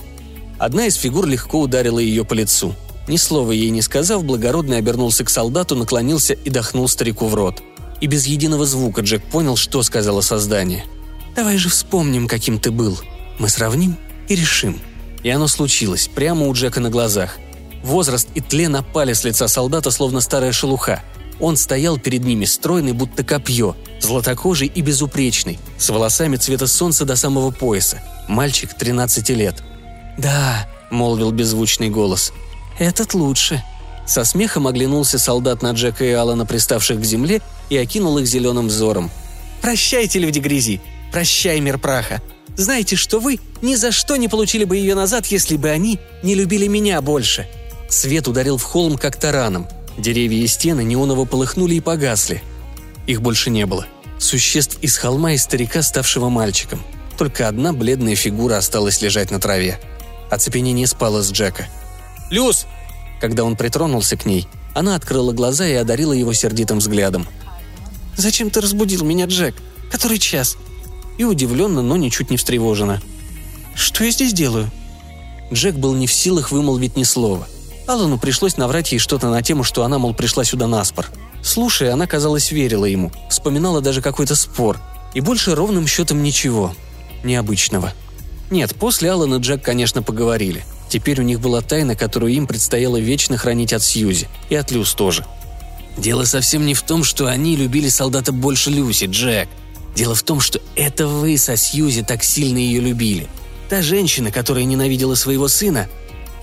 Одна 0.60 0.88
из 0.88 0.96
фигур 0.96 1.26
легко 1.26 1.62
ударила 1.62 2.00
ее 2.00 2.26
по 2.26 2.34
лицу. 2.34 2.76
Ни 3.08 3.16
слова 3.16 3.54
ей 3.54 3.70
не 3.70 3.82
сказав, 3.82 4.26
благородный 4.26 4.78
обернулся 4.78 5.24
к 5.24 5.30
солдату, 5.30 5.78
наклонился 5.78 6.34
и 6.34 6.50
дохнул 6.50 6.90
старику 6.90 7.28
в 7.28 7.34
рот. 7.34 7.64
И 8.02 8.08
без 8.08 8.28
единого 8.28 8.66
звука 8.66 9.04
Джек 9.04 9.24
понял, 9.24 9.56
что 9.56 9.82
сказала 9.84 10.20
создание. 10.20 10.84
«Давай 11.34 11.56
же 11.56 11.70
вспомним, 11.70 12.28
каким 12.28 12.60
ты 12.60 12.72
был. 12.72 13.00
Мы 13.42 13.50
сравним 13.50 13.98
и 14.30 14.36
решим». 14.36 14.80
И 15.22 15.30
оно 15.30 15.50
случилось, 15.50 16.08
прямо 16.08 16.48
у 16.48 16.54
Джека 16.54 16.80
на 16.80 16.90
глазах– 16.90 17.38
Возраст 17.84 18.28
и 18.36 18.42
тлен 18.42 18.76
опали 18.76 19.14
с 19.14 19.24
лица 19.24 19.48
солдата, 19.48 19.92
словно 19.92 20.22
старая 20.22 20.52
шелуха. 20.52 21.02
Он 21.40 21.58
стоял 21.58 21.98
перед 21.98 22.24
ними, 22.24 22.46
стройный, 22.46 22.92
будто 22.92 23.24
копье, 23.24 23.76
златокожий 24.00 24.68
и 24.68 24.82
безупречный, 24.82 25.60
с 25.78 25.90
волосами 25.90 26.36
цвета 26.36 26.68
солнца 26.68 27.06
до 27.06 27.16
самого 27.16 27.50
пояса. 27.50 28.02
Мальчик 28.28 28.76
13 28.76 29.30
лет. 29.30 29.56
«Да»,— 30.20 30.70
молвил 30.92 31.32
беззвучный 31.32 31.90
голос,— 31.90 32.32
«этот 32.80 33.14
лучше». 33.16 33.64
Со 34.06 34.24
смехом 34.24 34.68
оглянулся 34.68 35.18
солдат 35.18 35.62
на 35.62 35.72
Джека 35.72 36.04
и 36.04 36.12
Алана, 36.12 36.46
приставших 36.46 37.00
к 37.00 37.04
земле, 37.04 37.42
и 37.70 37.78
окинул 37.78 38.18
их 38.18 38.28
зеленым 38.28 38.68
взором. 38.68 39.10
«Прощайте, 39.62 40.20
люди 40.20 40.40
грязи! 40.40 40.82
Прощай, 41.12 41.60
мир 41.60 41.78
праха! 41.78 42.22
Знаете, 42.62 42.96
что 42.96 43.20
вы 43.20 43.40
ни 43.64 43.74
за 43.74 43.92
что 43.92 44.18
не 44.18 44.28
получили 44.28 44.66
бы 44.66 44.78
ее 44.78 44.94
назад, 44.94 45.26
если 45.28 45.58
бы 45.58 45.70
они 45.70 46.00
не 46.22 46.36
любили 46.36 46.68
меня 46.68 47.02
больше!» 47.02 47.48
Свет 47.90 48.28
ударил 48.28 48.58
в 48.58 48.64
холм, 48.64 49.00
как 49.00 49.20
тараном. 49.20 49.68
Деревья 49.98 50.44
и 50.44 50.48
стены 50.48 50.84
неоново 50.84 51.26
полыхнули 51.26 51.74
и 51.74 51.80
погасли. 51.80 52.44
Их 53.08 53.22
больше 53.22 53.50
не 53.50 53.66
было. 53.66 53.88
Существ 54.20 54.78
из 54.82 54.96
холма 54.96 55.34
и 55.34 55.38
старика, 55.38 55.82
ставшего 55.82 56.30
мальчиком. 56.30 56.84
Только 57.18 57.48
одна 57.48 57.74
бледная 57.74 58.16
фигура 58.16 58.58
осталась 58.58 59.02
лежать 59.02 59.32
на 59.32 59.40
траве. 59.40 59.80
Оцепенение 60.30 60.86
спало 60.86 61.24
с 61.24 61.32
Джека. 61.32 61.68
«Люс!» 62.30 62.68
Когда 63.20 63.44
он 63.44 63.56
притронулся 63.56 64.18
к 64.18 64.26
ней, 64.26 64.48
она 64.76 64.96
открыла 64.96 65.34
глаза 65.34 65.68
и 65.68 65.74
одарила 65.74 66.14
его 66.14 66.32
сердитым 66.34 66.78
взглядом. 66.78 67.28
«Зачем 68.18 68.52
ты 68.52 68.62
разбудил 68.62 69.04
меня, 69.04 69.26
Джек? 69.26 69.56
Который 69.92 70.20
час?» 70.20 70.58
И 71.22 71.24
удивленно, 71.24 71.84
но 71.84 71.98
ничуть 71.98 72.32
не 72.32 72.38
встревожена. 72.38 73.00
«Что 73.76 74.04
я 74.04 74.10
здесь 74.12 74.34
делаю?» 74.34 74.70
Джек 75.54 75.76
был 75.76 75.94
не 75.94 76.08
в 76.08 76.14
силах 76.14 76.52
вымолвить 76.52 76.98
ни 76.98 77.04
слова– 77.04 77.48
Аллану 77.92 78.18
пришлось 78.18 78.58
наврать 78.58 78.94
ей 78.94 79.00
что-то 79.00 79.30
на 79.30 79.42
тему, 79.42 79.64
что 79.64 79.84
она, 79.84 80.00
мол, 80.00 80.14
пришла 80.14 80.44
сюда 80.44 80.66
наспор. 80.68 81.08
Слушая, 81.44 81.94
она, 81.94 82.08
казалось, 82.08 82.52
верила 82.52 82.86
ему, 82.86 83.12
вспоминала 83.30 83.82
даже 83.82 84.02
какой-то 84.02 84.36
спор. 84.36 84.80
И 85.14 85.20
больше 85.20 85.56
ровным 85.56 85.88
счетом 85.88 86.24
ничего. 86.24 86.74
Необычного. 87.24 87.92
Нет, 88.50 88.76
после 88.76 89.12
Аллана 89.12 89.36
Джек, 89.36 89.62
конечно, 89.62 90.04
поговорили. 90.04 90.64
Теперь 90.90 91.20
у 91.20 91.24
них 91.24 91.42
была 91.42 91.62
тайна, 91.62 91.96
которую 91.96 92.32
им 92.34 92.48
предстояло 92.48 92.98
вечно 92.98 93.38
хранить 93.38 93.74
от 93.74 93.84
Сьюзи. 93.84 94.30
И 94.50 94.56
от 94.56 94.72
Люс 94.72 94.94
тоже. 94.94 95.26
Дело 95.98 96.24
совсем 96.24 96.66
не 96.66 96.74
в 96.74 96.82
том, 96.84 97.04
что 97.04 97.28
они 97.28 97.56
любили 97.58 97.90
солдата 97.90 98.32
больше 98.32 98.70
Люси, 98.70 99.06
Джек. 99.06 99.50
Дело 99.96 100.16
в 100.16 100.24
том, 100.24 100.40
что 100.40 100.62
это 100.76 101.08
вы 101.08 101.38
со 101.38 101.58
Сьюзи 101.58 102.04
так 102.04 102.24
сильно 102.24 102.58
ее 102.58 102.80
любили. 102.80 103.28
Та 103.70 103.82
женщина, 103.82 104.32
которая 104.32 104.64
ненавидела 104.64 105.16
своего 105.16 105.48
сына, 105.48 105.88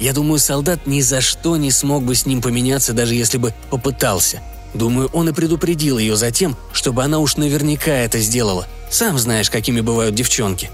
я 0.00 0.12
думаю, 0.12 0.38
солдат 0.38 0.86
ни 0.86 1.00
за 1.00 1.20
что 1.20 1.56
не 1.56 1.70
смог 1.70 2.04
бы 2.04 2.14
с 2.14 2.24
ним 2.24 2.40
поменяться, 2.40 2.92
даже 2.92 3.14
если 3.14 3.38
бы 3.38 3.52
попытался. 3.70 4.42
Думаю, 4.74 5.08
он 5.12 5.28
и 5.28 5.32
предупредил 5.32 5.98
ее 5.98 6.16
за 6.16 6.30
тем, 6.30 6.56
чтобы 6.72 7.02
она 7.02 7.18
уж 7.18 7.36
наверняка 7.36 7.92
это 7.92 8.20
сделала. 8.20 8.66
Сам 8.90 9.18
знаешь, 9.18 9.50
какими 9.50 9.80
бывают 9.80 10.14
девчонки. 10.14 10.70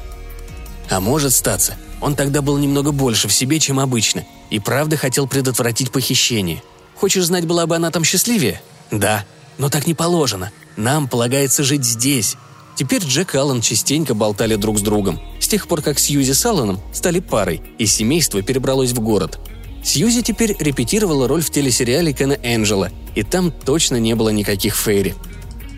А 0.90 1.00
может 1.00 1.32
статься, 1.32 1.76
он 2.00 2.16
тогда 2.16 2.42
был 2.42 2.58
немного 2.58 2.92
больше 2.92 3.28
в 3.28 3.32
себе, 3.32 3.58
чем 3.60 3.80
обычно, 3.80 4.24
и 4.50 4.58
правда 4.58 4.96
хотел 4.96 5.26
предотвратить 5.26 5.90
похищение. 5.90 6.62
Хочешь 6.96 7.24
знать, 7.24 7.46
была 7.46 7.66
бы 7.66 7.76
она 7.76 7.90
там 7.90 8.04
счастливее? 8.04 8.60
Да, 8.90 9.24
но 9.58 9.70
так 9.70 9.86
не 9.86 9.94
положено. 9.94 10.52
Нам 10.76 11.08
полагается 11.08 11.62
жить 11.62 11.84
здесь, 11.84 12.36
Теперь 12.76 13.02
Джек 13.02 13.34
и 13.34 13.38
Аллан 13.38 13.60
частенько 13.60 14.14
болтали 14.14 14.56
друг 14.56 14.78
с 14.78 14.82
другом, 14.82 15.20
с 15.38 15.46
тех 15.46 15.68
пор, 15.68 15.80
как 15.80 15.98
Сьюзи 15.98 16.32
с 16.32 16.44
Алланом 16.44 16.80
стали 16.92 17.20
парой, 17.20 17.62
и 17.78 17.86
семейство 17.86 18.42
перебралось 18.42 18.90
в 18.90 19.00
город. 19.00 19.38
Сьюзи 19.84 20.22
теперь 20.22 20.56
репетировала 20.58 21.28
роль 21.28 21.42
в 21.42 21.50
телесериале 21.50 22.12
Кена 22.12 22.36
Энджела, 22.42 22.90
и 23.14 23.22
там 23.22 23.52
точно 23.52 23.96
не 23.96 24.14
было 24.14 24.30
никаких 24.30 24.76
фейри. 24.76 25.14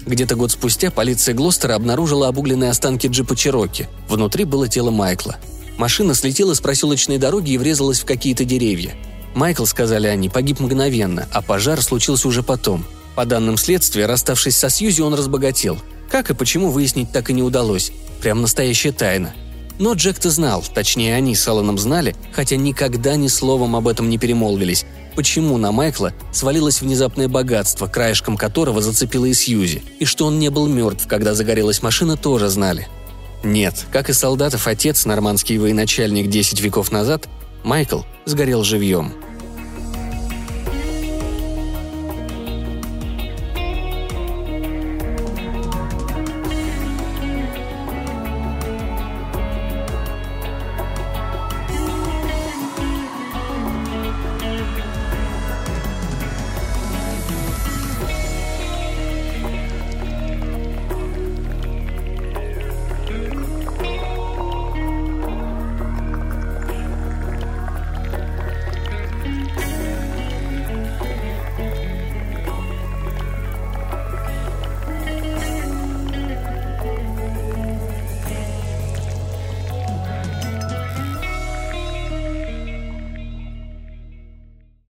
Где-то 0.07 0.37
год 0.37 0.53
спустя 0.53 0.91
полиция 0.91 1.35
Глостера 1.35 1.75
обнаружила 1.75 2.29
обугленные 2.29 2.71
останки 2.71 3.09
джипа 3.09 3.37
Чироки. 3.37 3.89
Внутри 4.09 4.45
было 4.45 4.69
тело 4.69 4.91
Майкла. 4.91 5.37
Машина 5.77 6.15
слетела 6.15 6.55
с 6.55 6.61
проселочной 6.61 7.19
дороги 7.19 7.51
и 7.51 7.59
врезалась 7.59 8.01
в 8.01 8.07
какие-то 8.07 8.45
деревья. 8.45 8.95
Майкл, 9.35 9.67
сказали 9.67 10.07
они, 10.07 10.31
погиб 10.31 10.61
мгновенно, 10.61 11.29
а 11.33 11.43
пожар 11.43 11.83
случился 11.83 12.29
уже 12.29 12.43
потом. 12.43 12.87
По 13.17 13.27
данным 13.27 13.59
следствия, 13.59 14.07
расставшись 14.07 14.57
со 14.57 14.71
Сьюзи, 14.71 15.03
он 15.03 15.13
разбогател– 15.13 15.79
как 16.11 16.31
и 16.31 16.35
почему 16.35 16.71
выяснить 16.71 17.13
так 17.13 17.31
и 17.31 17.33
не 17.33 17.43
удалось. 17.43 17.93
Прям 18.21 18.43
настоящая 18.43 18.93
тайна. 18.93 19.35
Но 19.79 19.93
Джек-то 19.93 20.31
знал, 20.31 20.65
точнее 20.75 21.15
они 21.15 21.35
с 21.35 21.47
Алланом 21.47 21.79
знали, 21.79 22.17
хотя 22.33 22.57
никогда 22.57 23.17
ни 23.17 23.29
словом 23.29 23.77
об 23.77 23.89
этом 23.89 24.09
не 24.09 24.17
перемолвились, 24.17 24.87
почему 25.15 25.59
на 25.59 25.71
Майкла 25.71 26.15
свалилось 26.33 26.81
внезапное 26.81 27.29
богатство, 27.29 27.87
краешком 27.87 28.39
которого 28.39 28.81
зацепило 28.81 29.27
и 29.27 29.35
Сьюзи, 29.35 29.83
и 29.99 30.07
что 30.07 30.27
он 30.27 30.39
не 30.39 30.49
был 30.49 30.67
мертв, 30.67 31.07
когда 31.07 31.35
загорелась 31.35 31.83
машина, 31.83 32.17
тоже 32.17 32.49
знали. 32.49 32.89
Нет, 33.45 33.85
как 33.93 34.09
и 34.09 34.15
солдатов 34.15 34.67
отец, 34.67 35.05
нормандский 35.05 35.59
военачальник 35.59 36.31
10 36.31 36.61
веков 36.61 36.91
назад, 36.91 37.29
Майкл 37.63 38.01
сгорел 38.25 38.65
живьем– 38.65 39.13